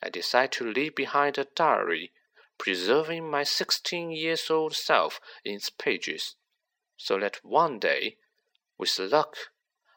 I 0.01 0.09
decided 0.09 0.53
to 0.53 0.71
leave 0.71 0.95
behind 0.95 1.37
a 1.37 1.45
diary 1.45 2.11
preserving 2.57 3.29
my 3.29 3.43
sixteen 3.43 4.09
years 4.09 4.49
old 4.49 4.75
self 4.75 5.21
in 5.43 5.53
its 5.57 5.69
pages, 5.69 6.35
so 6.97 7.19
that 7.19 7.43
one 7.43 7.79
day, 7.79 8.17
with 8.77 8.97
luck, 8.99 9.35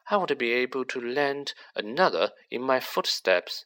I 0.09 0.17
would 0.17 0.37
be 0.37 0.51
able 0.53 0.85
to 0.85 0.99
land 0.99 1.53
another 1.75 2.31
in 2.49 2.61
my 2.61 2.79
footsteps 2.79 3.65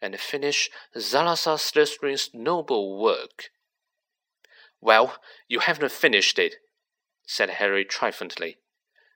and 0.00 0.18
finish 0.18 0.70
Slytherin's 0.96 2.30
noble 2.34 2.98
work. 2.98 3.50
Well, 4.80 5.18
you 5.46 5.60
haven't 5.60 5.92
finished 5.92 6.38
it, 6.38 6.56
said 7.24 7.50
Harry 7.50 7.84
triumphantly. 7.84 8.58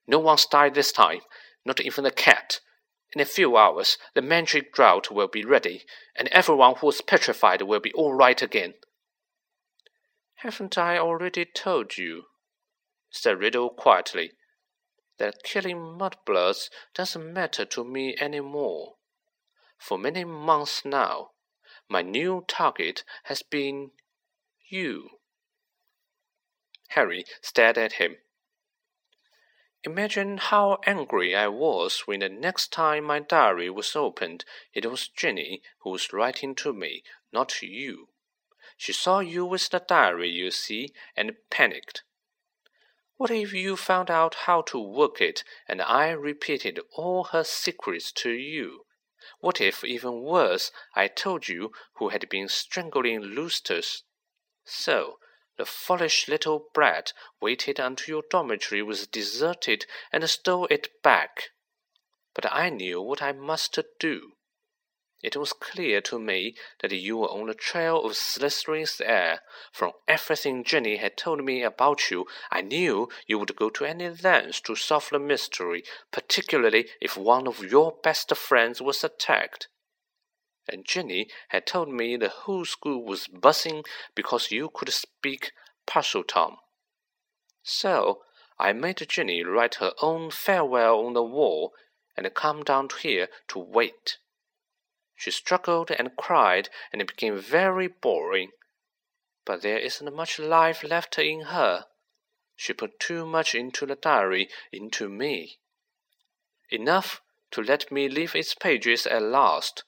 No 0.07 0.21
one's 0.21 0.47
died 0.47 0.75
this 0.75 0.93
time, 0.93 1.23
not 1.65 1.81
even 1.81 2.05
the 2.05 2.13
cat. 2.13 2.61
In 3.13 3.21
a 3.21 3.25
few 3.25 3.57
hours, 3.57 3.99
the 4.15 4.23
magic 4.23 4.73
draught 4.73 5.11
will 5.11 5.27
be 5.29 5.45
ready, 5.45 5.85
and 6.15 6.29
everyone 6.29 6.77
who 6.77 6.87
was 6.87 7.01
petrified 7.01 7.63
will 7.63 7.81
be 7.81 7.93
all 7.95 8.15
right 8.15 8.41
again. 8.41 8.75
Haven't 10.37 10.79
I 10.79 10.99
already 10.99 11.45
told 11.45 11.97
you, 11.97 12.27
said 13.17 13.41
Riddle 13.41 13.71
quietly, 13.71 14.33
that 15.19 15.43
killing 15.43 15.79
mudbloods 15.79 16.69
doesn't 16.95 17.33
matter 17.33 17.65
to 17.65 17.85
me 17.85 18.15
any 18.21 18.41
more? 18.41 18.97
For 19.79 19.99
many 19.99 20.25
months 20.25 20.85
now, 20.85 21.31
my 21.89 22.03
new 22.03 22.45
target 22.47 23.05
has 23.25 23.43
been 23.43 23.93
you. 24.69 25.11
Harry 26.89 27.25
stared 27.41 27.79
at 27.79 27.95
him. 27.95 28.17
Imagine 29.85 30.39
how 30.39 30.81
angry 30.85 31.37
I 31.37 31.47
was 31.47 32.01
when 32.07 32.21
the 32.21 32.29
next 32.29 32.73
time 32.73 33.05
my 33.05 33.21
diary 33.21 33.71
was 33.71 33.95
opened, 33.95 34.45
it 34.75 34.85
was 34.87 35.09
Ginny 35.09 35.63
who 35.81 35.91
was 35.91 36.13
writing 36.13 36.55
to 36.57 36.73
me, 36.73 37.05
not 37.33 37.63
you. 37.63 38.09
She 38.77 38.93
saw 38.93 39.21
you 39.21 39.47
with 39.47 39.69
the 39.71 39.79
diary, 39.79 40.29
you 40.29 40.51
see, 40.51 40.93
and 41.17 41.37
panicked. 41.51 42.03
What 43.19 43.31
if 43.31 43.55
you 43.55 43.77
found 43.77 44.11
out 44.11 44.35
how 44.45 44.61
to 44.63 44.79
work 44.79 45.23
it 45.23 45.43
and 45.67 45.81
I 45.81 46.11
repeated 46.11 46.81
all 46.93 47.25
her 47.25 47.45
secrets 47.45 48.13
to 48.13 48.31
you? 48.31 48.85
What 49.41 49.59
if, 49.59 49.83
even 49.83 50.21
worse, 50.21 50.71
I 50.95 51.09
told 51.09 51.49
you 51.49 51.73
who 51.95 52.11
had 52.11 52.29
been 52.29 52.49
strangling 52.49 53.21
Lucius? 53.21 54.03
So, 54.65 55.19
the 55.57 55.65
foolish 55.65 56.29
little 56.29 56.69
brat 56.75 57.15
waited 57.41 57.79
until 57.79 58.17
your 58.17 58.25
dormitory 58.29 58.83
was 58.83 59.07
deserted 59.07 59.87
and 60.13 60.29
stole 60.29 60.67
it 60.67 61.03
back. 61.03 61.51
But 62.35 62.53
I 62.53 62.69
knew 62.69 63.01
what 63.01 63.23
I 63.23 63.33
must 63.33 63.79
do. 63.99 64.36
It 65.23 65.35
was 65.35 65.55
clear 65.55 66.03
to 66.03 66.19
me 66.19 66.55
that 66.81 66.93
you 66.93 67.17
were 67.17 67.31
on 67.31 67.47
the 67.47 67.55
trail 67.55 68.05
of 68.05 68.13
Slytherin's 68.13 69.01
heir. 69.01 69.41
From 69.73 69.93
everything 70.07 70.63
Ginny 70.63 70.97
had 70.97 71.17
told 71.17 71.43
me 71.43 71.63
about 71.63 72.11
you, 72.11 72.27
I 72.51 72.61
knew 72.61 73.09
you 73.27 73.39
would 73.39 73.57
go 73.57 73.71
to 73.71 73.87
any 73.87 74.11
lengths 74.11 74.61
to 74.63 74.77
solve 74.77 75.09
the 75.11 75.19
mystery, 75.19 75.85
particularly 76.13 76.91
if 77.01 77.17
one 77.17 77.49
of 77.49 77.65
your 77.65 77.97
best 78.03 78.35
friends 78.37 78.83
was 78.83 79.03
attacked. 79.03 79.69
and 80.69 80.85
Ginny 80.85 81.29
had 81.49 81.67
told 81.67 81.89
me 81.89 82.17
the 82.17 82.29
whole 82.29 82.65
school 82.65 83.05
was 83.05 83.29
buzzing 83.29 83.85
because 84.15 84.51
you 84.51 84.69
could 84.69 84.93
speak 84.93 85.53
Parseltongue. 85.87 86.57
So 87.63 88.23
I 88.59 88.73
made 88.73 89.05
Ginny 89.09 89.43
write 89.45 89.77
her 89.77 89.93
own 90.03 90.31
farewell 90.31 91.07
on 91.07 91.15
the 91.15 91.23
wall 91.23 91.73
and 92.17 92.33
come 92.35 92.65
down 92.65 92.89
here 93.01 93.29
to 93.49 93.59
wait. 93.59 94.19
She 95.17 95.31
struggled 95.31 95.91
and 95.91 96.15
cried, 96.17 96.69
and 96.93 97.01
it 97.01 97.09
became 97.09 97.39
very 97.39 97.89
boring. 97.89 98.51
But 99.47 99.63
there 99.63 99.79
isn't 99.79 100.15
much 100.15 100.39
life 100.39 100.85
left 100.85 101.19
in 101.19 101.41
her. 101.43 101.87
She 102.55 102.73
put 102.73 103.01
too 103.01 103.25
much 103.25 103.55
into 103.55 103.87
the 103.87 103.97
diary, 103.97 104.51
into 104.73 105.09
me. 105.09 105.59
Enough 106.71 107.23
to 107.53 107.63
let 107.63 107.91
me 107.91 108.09
leave 108.09 108.35
its 108.35 108.55
pages 108.55 109.07
at 109.07 109.23
last. 109.23 109.85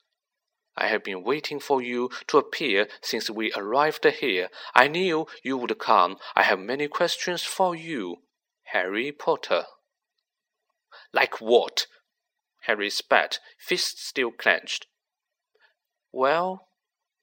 I 0.77 0.87
have 0.87 1.03
been 1.03 1.25
waiting 1.25 1.59
for 1.59 1.83
you 1.83 2.11
to 2.29 2.39
appear 2.39 2.89
since 3.03 3.29
we 3.29 3.53
arrived 3.55 4.05
here. 4.05 4.49
I 4.75 4.87
knew 4.87 5.27
you 5.43 5.57
would 5.59 5.77
come. 5.79 6.19
I 6.37 6.45
have 6.45 6.61
many 6.61 6.87
questions 6.89 7.43
for 7.43 7.75
you. 7.75 8.23
Harry 8.73 9.11
Potter. 9.11 9.65
Like 11.13 11.41
what? 11.41 11.87
Harry 12.63 12.91
spat, 12.91 13.41
fist 13.59 14.01
still 14.07 14.31
clenched. 14.31 14.87
Well, 16.13 16.69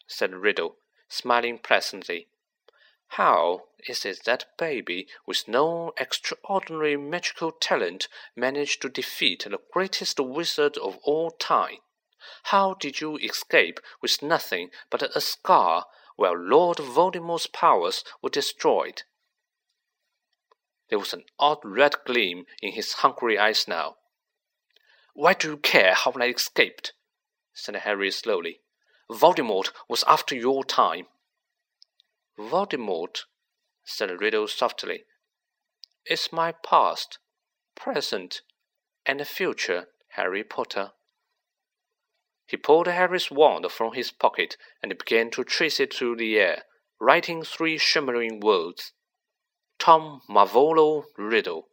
said 0.07 0.33
Riddle, 0.33 0.77
smiling 1.09 1.59
pleasantly, 1.59 2.27
how 3.09 3.69
is 3.87 4.05
it 4.05 4.23
that 4.25 4.57
baby 4.57 5.07
with 5.25 5.47
no 5.47 5.93
extraordinary 5.97 6.97
magical 6.97 7.51
talent 7.51 8.07
managed 8.35 8.81
to 8.81 8.89
defeat 8.89 9.43
the 9.43 9.59
greatest 9.71 10.19
wizard 10.19 10.77
of 10.77 10.97
all 11.03 11.31
time? 11.31 11.79
How 12.43 12.73
did 12.73 13.01
you 13.01 13.17
escape 13.17 13.79
with 14.01 14.21
nothing 14.21 14.71
but 14.89 15.01
a 15.01 15.21
scar 15.21 15.87
while 16.15 16.35
Lord 16.35 16.79
Voldemort's 16.79 17.47
powers 17.47 18.03
were 18.21 18.29
destroyed? 18.29 19.03
There 20.89 20.99
was 20.99 21.13
an 21.13 21.25
odd 21.39 21.59
red 21.63 22.03
gleam 22.05 22.45
in 22.61 22.73
his 22.73 22.93
hungry 22.93 23.37
eyes 23.37 23.67
now. 23.67 23.97
Why 25.13 25.33
do 25.33 25.51
you 25.51 25.57
care 25.57 25.93
how 25.93 26.11
I 26.15 26.27
escaped? 26.27 26.93
said 27.53 27.75
Harry 27.77 28.11
slowly. 28.11 28.61
Voldemort 29.09 29.71
was 29.87 30.03
after 30.07 30.35
your 30.35 30.63
time. 30.63 31.07
Voldemort, 32.37 33.25
said 33.83 34.09
Riddle 34.19 34.47
softly, 34.47 35.05
is 36.09 36.31
my 36.31 36.51
past, 36.51 37.19
present, 37.75 38.41
and 39.05 39.25
future, 39.27 39.87
Harry 40.09 40.43
Potter. 40.43 40.91
He 42.47 42.57
pulled 42.57 42.87
Harry's 42.87 43.31
wand 43.31 43.71
from 43.71 43.93
his 43.93 44.11
pocket 44.11 44.57
and 44.81 44.97
began 44.97 45.31
to 45.31 45.43
trace 45.43 45.79
it 45.79 45.93
through 45.93 46.17
the 46.17 46.37
air, 46.39 46.63
writing 46.99 47.43
three 47.43 47.77
shimmering 47.77 48.39
words 48.39 48.93
Tom 49.79 50.21
Marvolo 50.29 51.05
Riddle. 51.17 51.67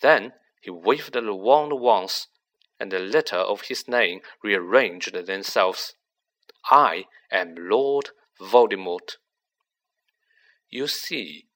Then 0.00 0.32
he 0.60 0.70
waved 0.70 1.12
the 1.12 1.34
wand 1.34 1.72
once, 1.80 2.28
and 2.78 2.90
the 2.90 2.98
letter 2.98 3.36
of 3.36 3.62
his 3.62 3.88
name 3.88 4.20
rearranged 4.42 5.14
themselves. 5.14 5.94
I 6.70 7.06
am 7.30 7.54
Lord 7.56 8.10
Voldemort. 8.40 9.16
You 10.68 10.86
see, 10.88 11.46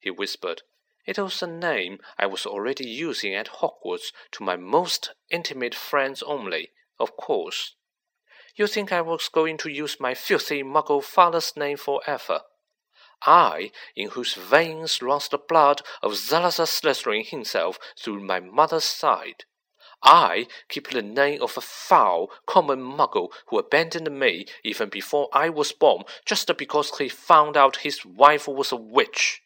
he 0.00 0.10
whispered, 0.10 0.62
it 1.04 1.18
was 1.18 1.42
a 1.42 1.46
name 1.46 1.98
I 2.16 2.26
was 2.26 2.46
already 2.46 2.88
using 2.88 3.34
at 3.34 3.60
Hogwarts 3.60 4.12
to 4.32 4.44
my 4.44 4.56
most 4.56 5.12
intimate 5.30 5.74
friends 5.74 6.22
only, 6.22 6.70
of 6.98 7.16
course. 7.16 7.74
You 8.54 8.66
think 8.66 8.92
I 8.92 9.00
was 9.00 9.28
going 9.28 9.56
to 9.58 9.70
use 9.70 9.98
my 9.98 10.14
filthy 10.14 10.62
muggle 10.62 11.02
father's 11.02 11.56
name 11.56 11.76
forever? 11.76 12.42
I, 13.24 13.72
in 13.96 14.10
whose 14.10 14.34
veins 14.34 15.00
runs 15.00 15.28
the 15.28 15.38
blood 15.38 15.82
of 16.02 16.16
Salazar 16.16 16.66
Slytherin 16.66 17.24
himself 17.24 17.78
through 17.98 18.20
my 18.20 18.40
mother's 18.40 18.84
side. 18.84 19.44
I 20.02 20.48
keep 20.68 20.90
the 20.90 21.00
name 21.00 21.42
of 21.42 21.56
a 21.56 21.60
foul, 21.60 22.30
common 22.44 22.80
muggle 22.80 23.32
who 23.46 23.58
abandoned 23.58 24.10
me 24.18 24.46
even 24.64 24.88
before 24.88 25.28
I 25.32 25.48
was 25.48 25.70
born 25.70 26.02
just 26.24 26.54
because 26.58 26.98
he 26.98 27.08
found 27.08 27.56
out 27.56 27.76
his 27.76 28.04
wife 28.04 28.48
was 28.48 28.72
a 28.72 28.76
witch. 28.76 29.42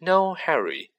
No, 0.00 0.34
Harry. 0.34 0.92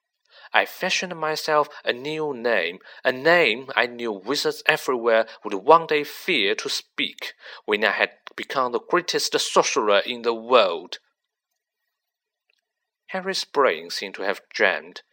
I 0.52 0.66
fashioned 0.66 1.16
myself 1.16 1.70
a 1.86 1.94
new 1.94 2.34
name, 2.34 2.80
a 3.06 3.14
name 3.14 3.72
I 3.76 3.86
knew 3.86 4.12
wizards 4.12 4.62
everywhere 4.66 5.26
would 5.44 5.54
one 5.54 5.88
day 5.88 6.04
fear 6.04 6.54
to 6.56 6.70
speak 6.70 7.34
when 7.66 7.86
I 7.86 7.92
had 7.92 8.12
become 8.36 8.74
the 8.74 8.80
greatest 8.80 9.40
sorcerer 9.40 10.00
in 10.00 10.24
the 10.24 10.34
world. 10.34 11.00
Harry's 13.08 13.46
brain 13.46 13.90
seemed 13.90 14.16
to 14.16 14.24
have 14.24 14.42
jammed. 14.54 15.04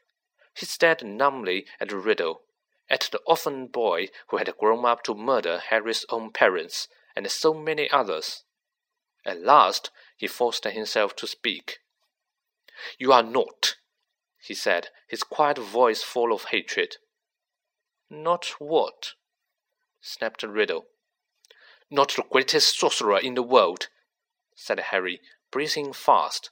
He 0.54 0.66
stared 0.66 1.04
numbly 1.04 1.66
at 1.78 1.90
the 1.90 1.96
riddle 1.96 2.42
at 2.88 3.08
the 3.12 3.18
orphan 3.26 3.66
boy 3.66 4.08
who 4.28 4.36
had 4.36 4.56
grown 4.58 4.84
up 4.84 5.02
to 5.02 5.14
murder 5.14 5.58
Harry's 5.70 6.04
own 6.08 6.30
parents, 6.30 6.88
and 7.14 7.30
so 7.30 7.52
many 7.52 7.90
others. 7.90 8.44
At 9.24 9.42
last 9.42 9.90
he 10.16 10.26
forced 10.26 10.64
himself 10.64 11.16
to 11.16 11.26
speak. 11.26 11.78
You 12.98 13.12
are 13.12 13.22
not, 13.22 13.76
he 14.38 14.54
said, 14.54 14.90
his 15.08 15.22
quiet 15.22 15.58
voice 15.58 16.02
full 16.02 16.32
of 16.32 16.44
hatred. 16.44 16.96
Not 18.08 18.54
what? 18.58 19.14
snapped 20.00 20.42
Riddle. 20.44 20.86
Not 21.90 22.14
the 22.14 22.22
greatest 22.22 22.78
sorcerer 22.78 23.18
in 23.18 23.34
the 23.34 23.42
world, 23.42 23.88
said 24.54 24.78
Harry, 24.78 25.20
breathing 25.50 25.92
fast. 25.92 26.50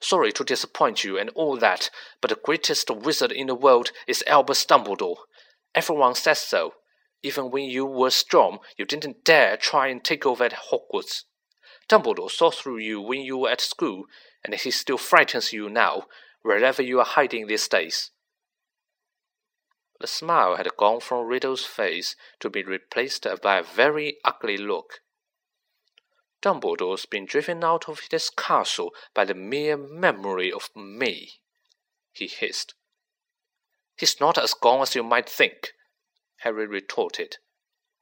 Sorry 0.00 0.32
to 0.32 0.44
disappoint 0.44 1.04
you 1.04 1.18
and 1.18 1.30
all 1.30 1.56
that, 1.56 1.90
but 2.20 2.28
the 2.28 2.36
greatest 2.36 2.90
wizard 2.90 3.32
in 3.32 3.46
the 3.46 3.54
world 3.54 3.92
is 4.06 4.24
Albus 4.26 4.64
Dumbledore, 4.64 5.24
Everyone 5.74 6.14
says 6.14 6.38
so. 6.38 6.74
Even 7.22 7.50
when 7.50 7.64
you 7.64 7.86
were 7.86 8.10
strong, 8.10 8.58
you 8.76 8.84
didn't 8.84 9.24
dare 9.24 9.56
try 9.56 9.88
and 9.88 10.04
take 10.04 10.26
over 10.26 10.44
at 10.44 10.70
Hogwarts. 10.70 11.24
Dumbledore 11.88 12.30
saw 12.30 12.50
through 12.50 12.78
you 12.78 13.00
when 13.00 13.22
you 13.22 13.38
were 13.38 13.50
at 13.50 13.60
school, 13.60 14.04
and 14.44 14.54
he 14.54 14.70
still 14.70 14.98
frightens 14.98 15.52
you 15.52 15.68
now, 15.68 16.06
wherever 16.42 16.82
you 16.82 16.98
are 17.00 17.06
hiding 17.06 17.46
these 17.46 17.66
days. 17.66 18.10
The 20.00 20.06
smile 20.06 20.56
had 20.56 20.76
gone 20.76 21.00
from 21.00 21.26
Riddle's 21.26 21.64
face 21.64 22.14
to 22.40 22.50
be 22.50 22.62
replaced 22.62 23.26
by 23.42 23.58
a 23.58 23.62
very 23.62 24.18
ugly 24.24 24.56
look. 24.56 25.00
Dumbledore's 26.42 27.06
been 27.06 27.24
driven 27.24 27.64
out 27.64 27.88
of 27.88 28.00
his 28.10 28.28
castle 28.28 28.92
by 29.14 29.24
the 29.24 29.34
mere 29.34 29.78
memory 29.78 30.52
of 30.52 30.68
me, 30.76 31.40
he 32.12 32.26
hissed. 32.26 32.74
He's 33.96 34.20
not 34.20 34.38
as 34.38 34.54
gone 34.54 34.82
as 34.82 34.94
you 34.94 35.02
might 35.02 35.28
think, 35.28 35.74
Harry 36.38 36.66
retorted. 36.66 37.36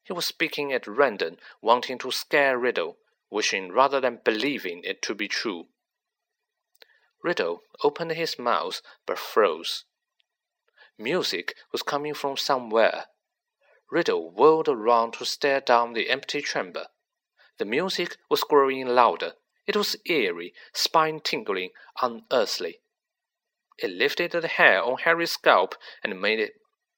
He 0.04 0.12
was 0.12 0.26
speaking 0.26 0.72
at 0.72 0.86
random, 0.86 1.36
wanting 1.60 1.98
to 1.98 2.10
scare 2.10 2.58
Riddle, 2.58 2.98
wishing 3.30 3.72
rather 3.72 4.00
than 4.00 4.20
believing 4.24 4.82
it 4.84 5.02
to 5.02 5.14
be 5.14 5.28
true. 5.28 5.68
Riddle 7.22 7.62
opened 7.84 8.12
his 8.12 8.38
mouth 8.38 8.82
but 9.06 9.18
froze. 9.18 9.84
Music 10.98 11.54
was 11.70 11.82
coming 11.82 12.14
from 12.14 12.36
somewhere. 12.36 13.06
Riddle 13.90 14.30
whirled 14.30 14.68
around 14.68 15.12
to 15.14 15.24
stare 15.24 15.60
down 15.60 15.92
the 15.92 16.10
empty 16.10 16.42
chamber. 16.42 16.88
The 17.58 17.64
music 17.64 18.16
was 18.28 18.42
growing 18.42 18.86
louder. 18.86 19.34
It 19.66 19.76
was 19.76 19.96
eerie, 20.06 20.54
spine 20.72 21.20
tingling, 21.20 21.70
unearthly. 22.00 22.80
It 23.82 23.90
lifted 23.90 24.30
the 24.30 24.46
hair 24.46 24.80
on 24.80 24.98
Harry's 24.98 25.32
scalp 25.32 25.74
and 26.04 26.20
made 26.20 26.52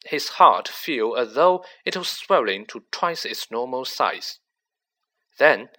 his 0.05 0.29
heart 0.29 0.69
feel 0.69 1.17
as 1.17 1.33
though 1.33 1.65
it 1.87 1.97
was 1.97 2.11
swelling 2.11 2.67
to 2.67 2.85
twice 2.91 3.25
its 3.25 3.51
normal 3.51 3.87
size. 3.87 4.39
Then, 5.39 5.71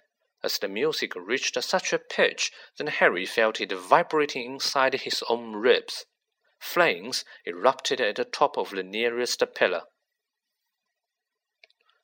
as 0.42 0.58
the 0.58 0.66
music 0.66 1.14
reached 1.14 1.62
such 1.62 1.92
a 1.92 2.00
pitch 2.00 2.50
that 2.76 2.88
Harry 2.88 3.24
felt 3.24 3.60
it 3.60 3.70
vibrating 3.70 4.54
inside 4.54 4.94
his 4.94 5.22
own 5.28 5.54
ribs, 5.54 6.06
flames 6.58 7.24
erupted 7.44 8.00
at 8.00 8.16
the 8.16 8.24
top 8.24 8.58
of 8.58 8.70
the 8.70 8.82
nearest 8.82 9.40
pillar. 9.54 9.82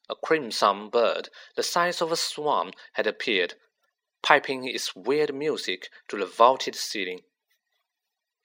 A 0.08 0.14
crimson 0.14 0.90
bird, 0.90 1.28
the 1.56 1.64
size 1.64 2.00
of 2.00 2.12
a 2.12 2.16
swan, 2.16 2.72
had 2.92 3.08
appeared, 3.08 3.54
piping 4.22 4.64
its 4.64 4.94
weird 4.94 5.34
music 5.34 5.90
to 6.06 6.16
the 6.16 6.26
vaulted 6.26 6.76
ceiling. 6.76 7.22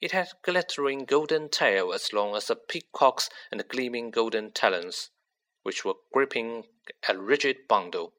It 0.00 0.12
had 0.12 0.30
glittering 0.42 1.06
golden 1.06 1.48
tail 1.48 1.92
as 1.92 2.12
long 2.12 2.36
as 2.36 2.48
a 2.48 2.54
peacock's 2.54 3.28
and 3.50 3.66
gleaming 3.66 4.12
golden 4.12 4.52
talons, 4.52 5.10
which 5.64 5.84
were 5.84 5.96
gripping 6.12 6.68
a 7.08 7.18
rigid 7.18 7.66
bundle. 7.66 8.14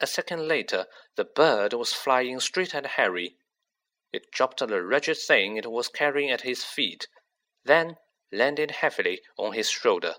A 0.00 0.08
second 0.08 0.48
later, 0.48 0.88
the 1.14 1.24
bird 1.24 1.72
was 1.72 1.92
flying 1.92 2.40
straight 2.40 2.74
at 2.74 2.86
Harry. 2.86 3.36
It 4.12 4.32
dropped 4.32 4.58
the 4.58 4.82
wretched 4.82 5.18
thing 5.18 5.56
it 5.56 5.70
was 5.70 5.88
carrying 5.88 6.32
at 6.32 6.40
his 6.40 6.64
feet, 6.64 7.06
then 7.62 7.96
landed 8.32 8.72
heavily 8.72 9.22
on 9.36 9.52
his 9.52 9.70
shoulder. 9.70 10.16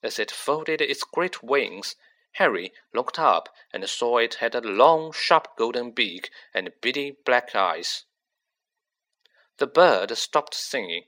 As 0.00 0.20
it 0.20 0.30
folded 0.30 0.80
its 0.80 1.02
great 1.02 1.42
wings, 1.42 1.96
Harry 2.34 2.72
looked 2.94 3.18
up 3.18 3.52
and 3.72 3.90
saw 3.90 4.18
it 4.18 4.34
had 4.34 4.54
a 4.54 4.60
long, 4.60 5.10
sharp 5.10 5.56
golden 5.56 5.90
beak 5.90 6.30
and 6.54 6.72
beady 6.80 7.16
black 7.24 7.56
eyes. 7.56 8.04
The 9.60 9.66
bird 9.66 10.16
stopped 10.16 10.54
singing. 10.54 11.04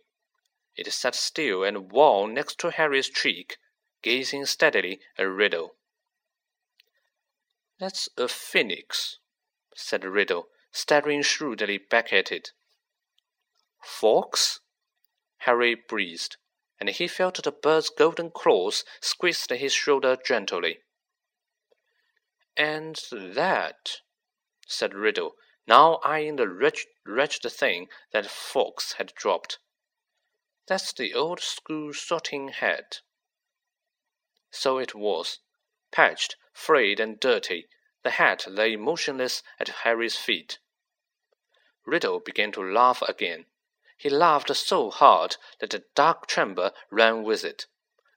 It 0.76 0.92
sat 0.92 1.14
still 1.14 1.64
and 1.64 1.90
warm 1.90 2.34
next 2.34 2.58
to 2.58 2.70
Harry's 2.70 3.08
cheek, 3.08 3.56
gazing 4.02 4.44
steadily 4.44 5.00
at 5.16 5.22
Riddle. 5.22 5.76
That's 7.78 8.10
a 8.18 8.28
phoenix, 8.28 9.18
said 9.74 10.04
Riddle, 10.04 10.50
staring 10.70 11.22
shrewdly 11.22 11.78
back 11.78 12.12
at 12.12 12.30
it. 12.30 12.52
Fawkes? 13.82 14.60
Harry 15.38 15.74
breathed, 15.74 16.36
and 16.78 16.90
he 16.90 17.08
felt 17.08 17.42
the 17.42 17.52
bird's 17.52 17.88
golden 17.88 18.30
claws 18.30 18.84
squeeze 19.00 19.46
his 19.48 19.72
shoulder 19.72 20.14
gently. 20.22 20.80
And 22.54 23.00
that, 23.10 24.02
said 24.66 24.92
Riddle, 24.92 25.36
now 25.68 26.00
eyeing 26.02 26.34
the 26.36 26.48
wretched, 26.48 27.52
thing 27.52 27.88
that 28.10 28.26
Fawkes 28.26 28.94
had 28.94 29.14
dropped. 29.14 29.60
That's 30.66 30.92
the 30.92 31.14
old 31.14 31.38
school 31.40 31.92
sorting 31.92 32.48
hat. 32.48 33.00
So 34.50 34.78
it 34.78 34.92
was, 34.94 35.38
patched, 35.92 36.34
frayed, 36.52 36.98
and 36.98 37.20
dirty. 37.20 37.68
The 38.02 38.10
hat 38.10 38.46
lay 38.48 38.74
motionless 38.74 39.44
at 39.60 39.68
Harry's 39.68 40.16
feet. 40.16 40.58
Riddle 41.86 42.18
began 42.18 42.50
to 42.52 42.62
laugh 42.62 43.00
again. 43.02 43.46
He 43.96 44.10
laughed 44.10 44.54
so 44.56 44.90
hard 44.90 45.36
that 45.60 45.70
the 45.70 45.84
dark 45.94 46.26
chamber 46.26 46.72
rang 46.90 47.22
with 47.22 47.44
it, 47.44 47.66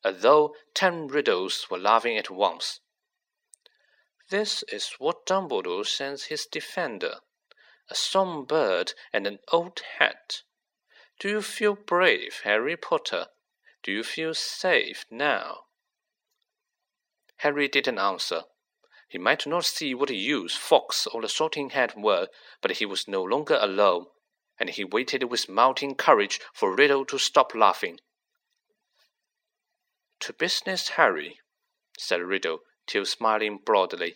as 0.03 0.23
though 0.23 0.55
ten 0.73 1.07
riddles 1.07 1.69
were 1.69 1.77
laughing 1.77 2.17
at 2.17 2.31
once. 2.31 2.79
This 4.29 4.63
is 4.63 4.93
what 4.97 5.27
Dumbledore 5.27 5.85
sends 5.85 6.25
his 6.25 6.47
defender 6.47 7.19
a 7.89 7.95
song 7.95 8.45
bird 8.45 8.93
and 9.13 9.27
an 9.27 9.39
old 9.51 9.81
hat. 9.99 10.41
Do 11.19 11.29
you 11.29 11.41
feel 11.41 11.75
brave, 11.75 12.41
Harry 12.43 12.75
Potter? 12.75 13.27
Do 13.83 13.91
you 13.91 14.03
feel 14.03 14.33
safe 14.33 15.05
now? 15.09 15.65
Harry 17.37 17.67
didn't 17.67 17.99
answer. 17.99 18.43
He 19.07 19.17
might 19.17 19.45
not 19.45 19.65
see 19.65 19.93
what 19.93 20.09
use 20.09 20.55
Fawkes 20.55 21.05
or 21.05 21.21
the 21.21 21.29
Sorting 21.29 21.69
Hat 21.69 21.97
were, 21.97 22.27
but 22.61 22.71
he 22.71 22.85
was 22.85 23.07
no 23.07 23.21
longer 23.23 23.57
alone, 23.61 24.07
and 24.59 24.69
he 24.69 24.83
waited 24.83 25.23
with 25.25 25.47
mounting 25.47 25.95
courage 25.95 26.41
for 26.53 26.75
Riddle 26.75 27.05
to 27.05 27.19
stop 27.19 27.53
laughing. 27.53 27.99
To 30.21 30.33
business, 30.33 30.89
Harry, 30.89 31.39
said 31.97 32.21
Riddle, 32.21 32.61
still 32.87 33.05
smiling 33.05 33.59
broadly. 33.63 34.15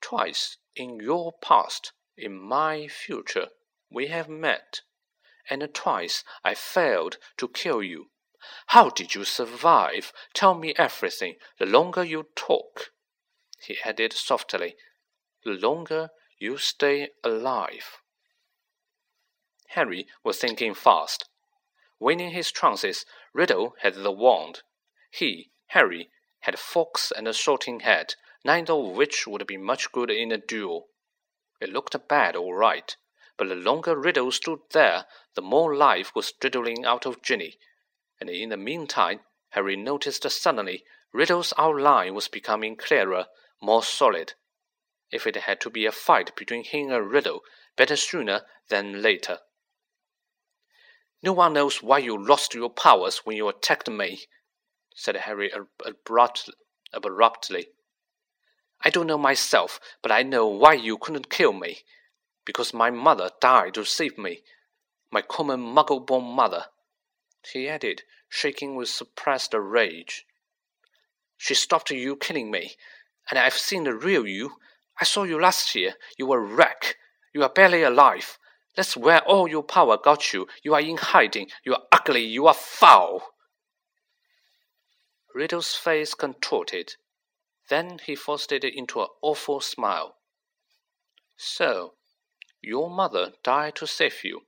Twice 0.00 0.56
in 0.74 1.00
your 1.00 1.32
past, 1.32 1.92
in 2.16 2.38
my 2.38 2.88
future, 2.88 3.48
we 3.90 4.06
have 4.08 4.28
met, 4.28 4.80
and 5.50 5.68
twice 5.74 6.24
I 6.42 6.54
failed 6.54 7.18
to 7.36 7.48
kill 7.48 7.82
you. 7.82 8.10
How 8.66 8.90
did 8.90 9.14
you 9.14 9.24
survive? 9.24 10.12
Tell 10.32 10.54
me 10.54 10.74
everything. 10.76 11.36
The 11.58 11.66
longer 11.66 12.04
you 12.04 12.28
talk, 12.34 12.90
he 13.60 13.78
added 13.84 14.12
softly, 14.12 14.76
the 15.44 15.52
longer 15.52 16.10
you 16.38 16.58
stay 16.58 17.10
alive. 17.24 17.98
Harry 19.70 20.06
was 20.22 20.38
thinking 20.38 20.74
fast. 20.74 21.28
Winning 21.98 22.30
his 22.30 22.52
chances, 22.52 23.04
Riddle 23.32 23.74
had 23.80 23.94
the 23.94 24.12
wand. 24.12 24.62
He, 25.10 25.50
Harry, 25.68 26.10
had 26.40 26.58
Fawkes 26.58 27.10
and 27.10 27.26
a 27.26 27.34
sorting 27.34 27.80
hat, 27.80 28.16
neither 28.44 28.74
of 28.74 28.96
which 28.96 29.26
would 29.26 29.46
be 29.46 29.56
much 29.56 29.90
good 29.92 30.10
in 30.10 30.30
a 30.30 30.38
duel. 30.38 30.88
It 31.60 31.70
looked 31.70 31.96
bad, 32.08 32.36
all 32.36 32.54
right, 32.54 32.96
but 33.36 33.48
the 33.48 33.54
longer 33.54 33.96
Riddle 33.96 34.30
stood 34.30 34.60
there, 34.70 35.06
the 35.34 35.42
more 35.42 35.74
life 35.74 36.14
was 36.14 36.32
dribbling 36.32 36.84
out 36.84 37.06
of 37.06 37.22
Ginny, 37.22 37.58
and 38.20 38.28
in 38.28 38.50
the 38.50 38.56
meantime, 38.56 39.20
Harry 39.50 39.76
noticed 39.76 40.28
suddenly 40.30 40.84
Riddle's 41.12 41.54
outline 41.56 42.14
was 42.14 42.28
becoming 42.28 42.76
clearer, 42.76 43.26
more 43.60 43.82
solid. 43.82 44.34
If 45.10 45.26
it 45.26 45.36
had 45.36 45.60
to 45.62 45.70
be 45.70 45.86
a 45.86 45.92
fight 45.92 46.36
between 46.36 46.64
him 46.64 46.90
and 46.90 47.10
Riddle, 47.10 47.42
better 47.76 47.96
sooner 47.96 48.46
than 48.68 49.00
later. 49.00 49.40
No 51.22 51.32
one 51.32 51.54
knows 51.54 51.82
why 51.82 51.98
you 51.98 52.22
lost 52.22 52.54
your 52.54 52.70
powers 52.70 53.24
when 53.24 53.36
you 53.36 53.48
attacked 53.48 53.88
me, 53.88 54.26
said 54.94 55.16
Harry 55.16 55.50
abruptly. 56.92 57.68
I 58.84 58.90
don't 58.90 59.06
know 59.06 59.18
myself, 59.18 59.80
but 60.02 60.12
I 60.12 60.22
know 60.22 60.46
why 60.46 60.74
you 60.74 60.98
couldn't 60.98 61.30
kill 61.30 61.52
me. 61.52 61.78
Because 62.44 62.72
my 62.72 62.90
mother 62.90 63.30
died 63.40 63.74
to 63.74 63.84
save 63.84 64.16
me. 64.18 64.42
My 65.10 65.22
common 65.22 65.60
muggle 65.60 66.04
born 66.04 66.24
mother, 66.24 66.66
he 67.52 67.68
added, 67.68 68.02
shaking 68.28 68.74
with 68.76 68.88
suppressed 68.88 69.54
rage. 69.54 70.26
She 71.36 71.54
stopped 71.54 71.90
you 71.90 72.16
killing 72.16 72.50
me, 72.50 72.76
and 73.30 73.38
I've 73.38 73.54
seen 73.54 73.84
the 73.84 73.94
real 73.94 74.26
you. 74.26 74.56
I 75.00 75.04
saw 75.04 75.24
you 75.24 75.40
last 75.40 75.74
year. 75.74 75.94
You 76.18 76.26
were 76.26 76.40
a 76.40 76.54
wreck. 76.54 76.96
You 77.34 77.42
are 77.42 77.48
barely 77.48 77.82
alive. 77.82 78.38
That's 78.74 78.96
where 78.96 79.20
all 79.20 79.48
your 79.48 79.62
power 79.62 79.96
got 79.96 80.32
you. 80.32 80.48
You 80.62 80.74
are 80.74 80.80
in 80.80 80.96
hiding. 80.96 81.50
You 81.64 81.74
are 81.74 81.82
ugly. 81.92 82.24
You 82.24 82.46
are 82.46 82.54
foul. 82.54 83.22
Riddle's 85.34 85.74
face 85.74 86.14
contorted. 86.14 86.94
Then 87.68 87.98
he 88.04 88.14
forced 88.14 88.52
it 88.52 88.64
into 88.64 89.00
an 89.00 89.08
awful 89.22 89.60
smile. 89.60 90.16
So, 91.36 91.94
your 92.62 92.88
mother 92.88 93.32
died 93.42 93.76
to 93.76 93.86
save 93.86 94.24
you. 94.24 94.42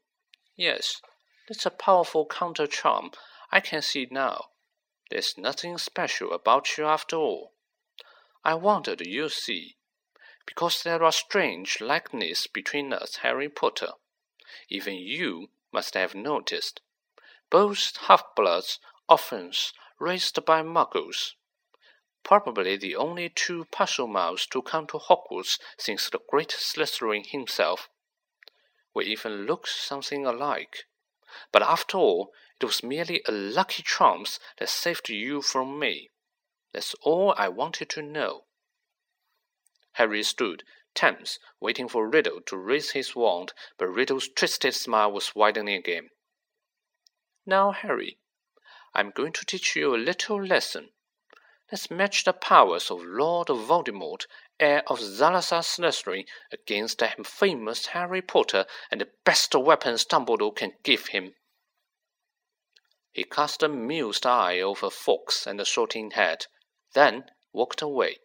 Yes, 0.56 1.00
that's 1.46 1.66
a 1.66 1.70
powerful 1.70 2.26
counter 2.26 2.66
charm. 2.66 3.10
I 3.50 3.60
can 3.60 3.82
see 3.82 4.06
now. 4.10 4.46
There's 5.10 5.38
nothing 5.38 5.78
special 5.78 6.32
about 6.32 6.76
you 6.76 6.84
after 6.84 7.16
all. 7.16 7.52
I 8.44 8.54
wondered, 8.54 9.06
you 9.06 9.28
see, 9.28 9.76
because 10.46 10.82
there 10.82 11.02
are 11.02 11.12
strange 11.12 11.80
likenesses 11.80 12.46
between 12.46 12.92
us, 12.92 13.16
Harry 13.16 13.48
Potter. 13.48 13.92
Even 14.68 14.94
you 14.94 15.50
must 15.72 15.94
have 15.94 16.14
noticed. 16.14 16.80
Both 17.50 17.96
half-bloods, 18.08 18.78
orphans, 19.08 19.72
raised 19.98 20.44
by 20.44 20.62
muggles. 20.62 21.34
Probably 22.22 22.76
the 22.76 22.96
only 22.96 23.28
two 23.28 23.66
Parselmouths 23.66 24.48
to 24.50 24.62
come 24.62 24.86
to 24.88 24.98
Hogwarts 24.98 25.58
since 25.76 26.10
the 26.10 26.20
great 26.28 26.50
Slytherin 26.50 27.24
himself. 27.26 27.88
We 28.94 29.06
even 29.06 29.46
looked 29.46 29.68
something 29.68 30.26
alike. 30.26 30.84
But 31.52 31.62
after 31.62 31.96
all, 31.96 32.32
it 32.60 32.64
was 32.64 32.82
merely 32.82 33.22
a 33.26 33.32
lucky 33.32 33.82
chance 33.82 34.40
that 34.58 34.68
saved 34.68 35.08
you 35.08 35.42
from 35.42 35.78
me. 35.78 36.10
That's 36.72 36.94
all 37.02 37.34
I 37.36 37.48
wanted 37.48 37.88
to 37.90 38.02
know. 38.02 38.44
Harry 39.92 40.22
stood, 40.22 40.64
tense, 40.94 41.38
waiting 41.60 41.88
for 41.88 42.08
Riddle 42.08 42.40
to 42.42 42.56
raise 42.56 42.90
his 42.90 43.14
wand, 43.14 43.52
but 43.76 43.88
Riddle's 43.88 44.28
twisted 44.28 44.74
smile 44.74 45.12
was 45.12 45.34
widening 45.34 45.76
again. 45.76 46.10
Now, 47.46 47.70
Harry, 47.70 48.18
I'm 48.94 49.10
going 49.10 49.32
to 49.34 49.44
teach 49.46 49.76
you 49.76 49.94
a 49.94 49.96
little 49.96 50.42
lesson. 50.44 50.90
Let's 51.70 51.90
match 51.90 52.24
the 52.24 52.32
powers 52.32 52.90
of 52.90 53.04
Lord 53.04 53.48
Voldemort, 53.48 54.26
heir 54.58 54.82
of 54.86 55.00
Salazar 55.00 55.60
Slytherin, 55.60 56.26
against 56.50 57.00
that 57.00 57.26
famous 57.26 57.88
Harry 57.88 58.22
Potter 58.22 58.64
and 58.90 59.02
the 59.02 59.10
best 59.24 59.54
weapons 59.54 60.06
Dumbledore 60.06 60.56
can 60.56 60.72
give 60.82 61.08
him. 61.08 61.34
He 63.12 63.24
cast 63.24 63.62
a 63.62 63.66
amused 63.66 64.24
eye 64.24 64.60
over 64.60 64.88
Fawkes 64.88 65.46
and 65.46 65.60
the 65.60 65.66
Sorting 65.66 66.12
Hat, 66.12 66.46
then 66.94 67.30
walked 67.52 67.82
away. 67.82 68.20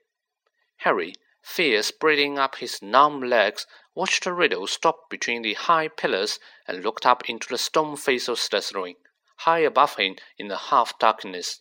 Harry, 0.78 1.14
fear 1.42 1.84
spreading 1.84 2.40
up 2.40 2.56
his 2.56 2.82
numb 2.82 3.22
legs, 3.22 3.68
watched 3.94 4.24
the 4.24 4.32
Riddle 4.32 4.68
stop 4.68 5.10
between 5.10 5.42
the 5.42 5.56
high 5.56 5.90
pillars 5.90 6.40
and 6.66 6.82
looked 6.82 7.06
up 7.06 7.30
into 7.30 7.50
the 7.50 7.58
stone 7.58 7.98
face 7.98 8.30
of 8.30 8.40
Slytherin, 8.40 8.96
high 9.40 9.60
above 9.60 9.98
him 9.98 10.16
in 10.38 10.48
the 10.48 10.58
half 10.58 10.98
darkness. 10.98 11.60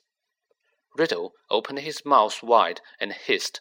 Riddle 0.95 1.35
opened 1.49 1.81
his 1.81 2.05
mouth 2.05 2.43
wide 2.43 2.81
and 3.01 3.13
hissed, 3.13 3.61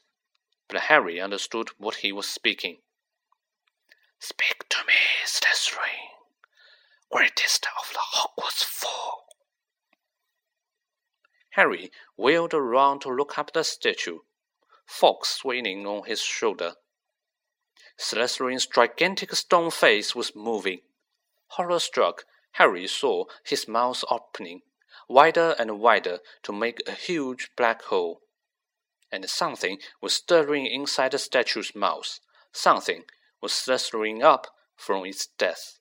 but 0.67 0.81
Harry 0.81 1.19
understood 1.19 1.69
what 1.77 1.95
he 1.95 2.11
was 2.11 2.27
speaking. 2.27 2.81
Speak 4.19 4.67
to 4.69 4.77
me, 4.85 4.93
Slytherin, 5.25 6.09
greatest 7.11 7.65
of 7.79 7.91
the 7.93 7.99
Hogwarts 7.99 8.63
Four. 8.63 9.23
Harry 11.51 11.91
wheeled 12.17 12.53
around 12.53 13.01
to 13.01 13.09
look 13.09 13.37
up 13.37 13.53
the 13.53 13.63
statue, 13.63 14.19
Fawkes 14.85 15.29
swinging 15.29 15.87
on 15.87 16.05
his 16.05 16.21
shoulder. 16.21 16.75
Slytherin's 17.97 18.65
gigantic 18.65 19.33
stone 19.35 19.71
face 19.71 20.13
was 20.13 20.35
moving. 20.35 20.81
Horror 21.47 21.79
struck, 21.79 22.25
Harry 22.53 22.87
saw 22.87 23.25
his 23.43 23.67
mouth 23.67 24.03
opening, 24.09 24.61
wider 25.11 25.55
and 25.59 25.79
wider, 25.79 26.19
to 26.43 26.53
make 26.53 26.81
a 26.87 26.93
huge 26.93 27.51
black 27.57 27.83
hole. 27.83 28.21
and 29.11 29.29
something 29.29 29.77
was 30.01 30.13
stirring 30.13 30.65
inside 30.65 31.11
the 31.11 31.19
statue's 31.19 31.75
mouth. 31.75 32.19
Something 32.53 33.03
was 33.41 33.51
stirring 33.51 34.23
up 34.23 34.47
from 34.77 35.05
its 35.05 35.27
depths. 35.37 35.80